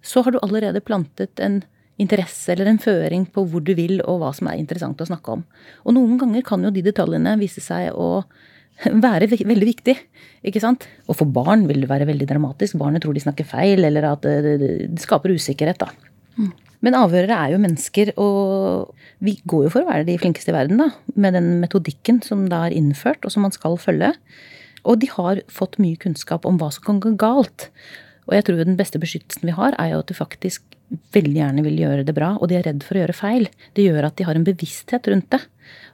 så 0.02 0.22
har 0.22 0.32
du 0.32 0.40
allerede 0.42 0.82
plantet 0.82 1.40
en 1.44 1.62
interesse 2.00 2.54
eller 2.54 2.70
en 2.72 2.82
føring 2.82 3.26
på 3.34 3.44
hvor 3.50 3.64
du 3.66 3.74
vil, 3.78 4.00
og 4.06 4.22
hva 4.22 4.32
som 4.36 4.50
er 4.50 4.60
interessant 4.62 5.02
å 5.02 5.10
snakke 5.10 5.36
om. 5.38 5.44
Og 5.86 5.96
noen 5.98 6.20
ganger 6.22 6.46
kan 6.48 6.64
jo 6.64 6.72
de 6.74 6.86
detaljene 6.86 7.36
vise 7.42 7.64
seg 7.64 7.92
å 7.94 8.24
være 9.06 9.28
veldig 9.32 9.68
viktig. 9.74 9.96
ikke 10.48 10.64
sant? 10.64 10.88
Og 11.08 11.20
for 11.20 11.28
barn 11.28 11.68
vil 11.70 11.84
det 11.84 11.92
være 11.92 12.08
veldig 12.10 12.30
dramatisk. 12.30 12.80
Barnet 12.80 13.04
tror 13.04 13.18
de 13.18 13.26
snakker 13.26 13.48
feil, 13.48 13.84
eller 13.86 14.08
at 14.14 14.26
det, 14.26 14.72
skaper 15.04 15.36
usikkerhet. 15.36 15.84
da. 15.84 15.92
Mm. 16.40 16.54
Men 16.86 16.96
avhørere 16.96 17.36
er 17.36 17.54
jo 17.54 17.60
mennesker, 17.60 18.14
og 18.24 18.94
vi 19.26 19.36
går 19.44 19.66
jo 19.68 19.74
for 19.74 19.84
å 19.84 19.90
være 19.90 20.08
de 20.08 20.16
flinkeste 20.22 20.54
i 20.54 20.56
verden, 20.56 20.80
da. 20.80 20.94
Med 21.20 21.36
den 21.36 21.58
metodikken 21.64 22.22
som 22.24 22.48
da 22.52 22.66
er 22.68 22.78
innført, 22.78 23.26
og 23.28 23.36
som 23.36 23.44
man 23.44 23.56
skal 23.56 23.76
følge. 23.82 24.14
Og 24.88 25.02
de 25.02 25.10
har 25.12 25.44
fått 25.52 25.76
mye 25.84 26.00
kunnskap 26.00 26.48
om 26.48 26.60
hva 26.60 26.72
som 26.72 26.86
kan 26.88 27.02
gå 27.04 27.18
galt. 27.20 27.68
Og 28.30 28.36
jeg 28.38 28.46
tror 28.46 28.62
den 28.62 28.78
beste 28.78 29.02
beskyttelsen 29.02 29.50
vi 29.50 29.56
har, 29.58 29.74
er 29.82 29.94
jo 29.94 30.04
at 30.04 30.12
du 30.12 30.16
faktisk 30.18 30.78
veldig 31.14 31.36
gjerne 31.38 31.66
vil 31.66 31.82
gjøre 31.82 32.06
det 32.06 32.16
bra, 32.18 32.36
og 32.38 32.50
de 32.50 32.60
er 32.60 32.66
redd 32.66 32.86
for 32.86 32.98
å 32.98 33.04
gjøre 33.04 33.18
feil. 33.18 33.50
Det 33.78 33.86
gjør 33.88 34.08
at 34.08 34.18
de 34.18 34.26
har 34.28 34.38
en 34.38 34.46
bevissthet 34.46 35.10
rundt 35.10 35.30
det, 35.34 35.42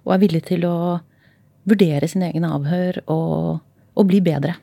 og 0.03 0.15
er 0.15 0.21
villige 0.23 0.49
til 0.51 0.67
å 0.67 0.75
vurdere 1.65 2.07
sin 2.11 2.23
egen 2.27 2.45
avhør 2.47 3.01
og, 3.11 3.63
og 3.95 4.07
bli 4.11 4.21
bedre. 4.23 4.57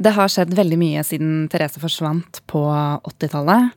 Det 0.00 0.14
har 0.16 0.30
skjedd 0.32 0.54
veldig 0.56 0.78
mye 0.80 1.02
siden 1.04 1.48
Therese 1.52 1.80
forsvant 1.80 2.42
på 2.50 2.62
80-tallet. 2.64 3.74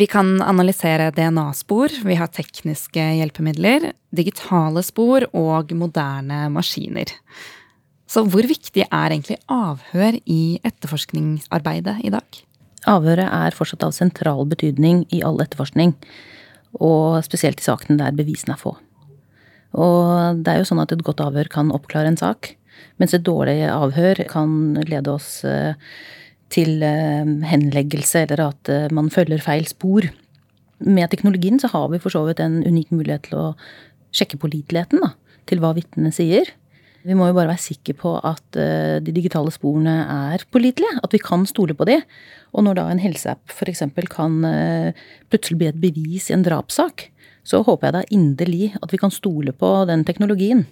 Vi 0.00 0.06
kan 0.08 0.38
analysere 0.40 1.10
DNA-spor, 1.12 1.92
vi 2.08 2.16
har 2.16 2.30
tekniske 2.32 3.02
hjelpemidler, 3.18 3.90
digitale 4.10 4.80
spor 4.86 5.26
og 5.36 5.74
moderne 5.76 6.46
maskiner. 6.54 7.12
Så 8.12 8.26
hvor 8.28 8.44
viktig 8.44 8.84
er 8.84 9.14
egentlig 9.14 9.38
avhør 9.48 10.18
i 10.28 10.58
etterforskningsarbeidet 10.68 12.02
i 12.04 12.10
dag? 12.12 12.40
Avhøret 12.90 13.24
er 13.24 13.56
fortsatt 13.56 13.86
av 13.86 13.94
sentral 13.96 14.44
betydning 14.50 15.06
i 15.14 15.22
all 15.24 15.40
etterforskning, 15.40 15.94
og 16.76 17.22
spesielt 17.24 17.62
i 17.62 17.64
sakene 17.64 17.96
der 18.00 18.16
bevisene 18.16 18.56
er 18.56 18.60
få. 18.60 18.74
Og 19.72 20.42
det 20.44 20.52
er 20.52 20.60
jo 20.60 20.68
sånn 20.68 20.82
at 20.82 20.92
et 20.92 21.04
godt 21.06 21.22
avhør 21.24 21.48
kan 21.52 21.72
oppklare 21.72 22.12
en 22.12 22.20
sak, 22.20 22.52
mens 23.00 23.14
et 23.16 23.24
dårlig 23.24 23.62
avhør 23.70 24.26
kan 24.28 24.74
lede 24.90 25.14
oss 25.14 25.38
eh, 25.48 25.78
til 26.52 26.82
eh, 26.84 27.24
henleggelse, 27.48 28.26
eller 28.26 28.48
at 28.50 28.72
eh, 28.72 28.90
man 28.92 29.08
følger 29.14 29.40
feil 29.40 29.64
spor. 29.70 30.10
Med 30.84 31.08
teknologien 31.14 31.62
så 31.62 31.70
har 31.72 31.88
vi 31.94 32.02
for 32.02 32.12
så 32.12 32.26
vidt 32.28 32.42
en 32.44 32.60
unik 32.66 32.92
mulighet 32.92 33.30
til 33.30 33.40
å 33.40 33.50
sjekke 34.12 34.42
påliteligheten 34.42 35.00
til 35.48 35.62
hva 35.62 35.72
vitnene 35.78 36.12
sier. 36.12 36.50
Vi 37.02 37.16
må 37.18 37.26
jo 37.26 37.34
bare 37.34 37.50
være 37.50 37.62
sikre 37.62 37.94
på 37.98 38.12
at 38.22 38.58
uh, 38.58 38.98
de 39.02 39.14
digitale 39.14 39.50
sporene 39.54 39.94
er 40.32 40.44
pålitelige. 40.54 41.00
At 41.02 41.14
vi 41.14 41.20
kan 41.22 41.46
stole 41.50 41.74
på 41.74 41.86
de. 41.88 41.98
Og 42.54 42.66
når 42.66 42.78
da 42.78 42.84
en 42.90 43.02
helseapp 43.02 43.50
f.eks. 43.50 43.82
kan 44.12 44.38
uh, 44.46 45.00
plutselig 45.32 45.58
bli 45.58 45.70
et 45.72 45.80
bevis 45.82 46.30
i 46.30 46.36
en 46.36 46.46
drapssak, 46.46 47.08
så 47.42 47.64
håper 47.66 47.88
jeg 47.88 47.96
da 47.96 48.04
inderlig 48.14 48.70
at 48.78 48.94
vi 48.94 49.00
kan 49.02 49.10
stole 49.10 49.54
på 49.54 49.72
den 49.90 50.06
teknologien. 50.06 50.62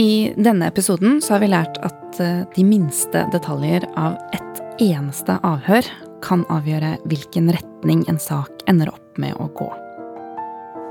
I 0.00 0.32
denne 0.38 0.70
episoden 0.70 1.18
så 1.20 1.34
har 1.34 1.44
vi 1.44 1.50
lært 1.52 1.76
at 1.84 2.22
uh, 2.24 2.46
de 2.56 2.64
minste 2.64 3.26
detaljer 3.34 3.84
av 4.00 4.16
ett 4.32 4.64
eneste 4.80 5.36
avhør 5.44 5.84
kan 6.24 6.46
avgjøre 6.52 6.96
hvilken 7.10 7.52
retning 7.52 8.06
en 8.08 8.20
sak 8.20 8.64
ender 8.70 8.94
opp 8.94 9.20
med 9.20 9.36
å 9.36 9.52
gå. 9.60 9.68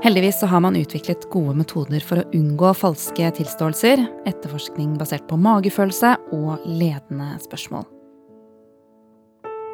Heldigvis 0.00 0.40
så 0.40 0.46
har 0.46 0.60
man 0.64 0.76
utviklet 0.76 1.26
gode 1.30 1.52
metoder 1.58 2.00
for 2.00 2.22
å 2.22 2.28
unngå 2.32 2.70
falske 2.72 3.26
tilståelser, 3.36 4.00
etterforskning 4.24 4.94
basert 4.96 5.26
på 5.28 5.36
magefølelse 5.36 6.14
og 6.32 6.64
ledende 6.64 7.34
spørsmål. 7.44 7.84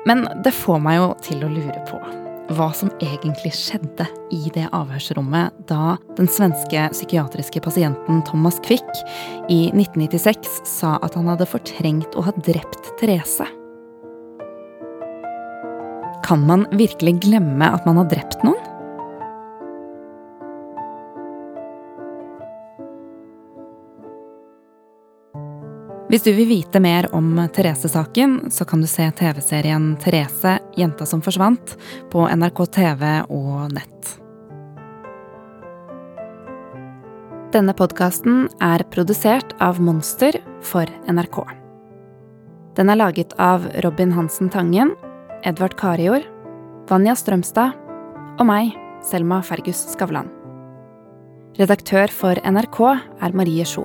Men 0.06 0.26
det 0.42 0.54
får 0.54 0.82
meg 0.82 0.98
jo 0.98 1.08
til 1.22 1.46
å 1.46 1.52
lure 1.52 1.82
på 1.86 2.00
hva 2.56 2.68
som 2.74 2.90
egentlig 3.02 3.50
skjedde 3.58 4.06
i 4.34 4.50
det 4.54 4.68
avhørsrommet 4.74 5.54
da 5.70 5.96
den 6.18 6.28
svenske 6.30 6.84
psykiatriske 6.92 7.62
pasienten 7.62 8.20
Thomas 8.26 8.60
Quick 8.66 8.86
i 9.50 9.66
1996 9.74 10.62
sa 10.66 10.94
at 11.02 11.18
han 11.18 11.26
hadde 11.30 11.48
fortrengt 11.50 12.14
å 12.18 12.22
ha 12.26 12.34
drept 12.46 12.94
Therese. 13.00 13.46
Kan 16.26 16.46
man 16.46 16.66
virkelig 16.74 17.20
glemme 17.26 17.70
at 17.70 17.86
man 17.86 18.02
har 18.02 18.10
drept 18.10 18.42
noen? 18.46 18.62
Hvis 26.16 26.24
du 26.24 26.32
vil 26.32 26.48
vite 26.48 26.80
mer 26.80 27.04
om 27.12 27.34
Therese-saken, 27.52 28.46
så 28.48 28.64
kan 28.64 28.80
du 28.80 28.86
se 28.88 29.04
TV-serien 29.18 29.98
'Therese 30.00 30.54
jenta 30.72 31.04
som 31.04 31.20
forsvant' 31.20 31.74
på 32.08 32.22
NRK 32.24 32.62
TV 32.72 33.02
og 33.28 33.74
nett. 33.76 34.14
Denne 37.52 37.74
podkasten 37.76 38.48
er 38.64 38.86
produsert 38.88 39.52
av 39.60 39.76
Monster 39.76 40.40
for 40.64 40.88
NRK. 41.04 41.36
Den 42.80 42.88
er 42.88 42.96
laget 42.96 43.36
av 43.36 43.68
Robin 43.84 44.16
Hansen 44.16 44.48
Tangen, 44.48 44.94
Edvard 45.44 45.76
Karior, 45.76 46.24
Vanja 46.88 47.12
Strømstad 47.12 47.76
og 48.40 48.46
meg, 48.48 48.72
Selma 49.04 49.42
Fergus 49.44 49.84
Skavlan. 49.92 50.32
Redaktør 51.60 52.08
for 52.08 52.40
NRK 52.40 52.82
er 53.20 53.36
Marie 53.36 53.68
Sjo. 53.68 53.84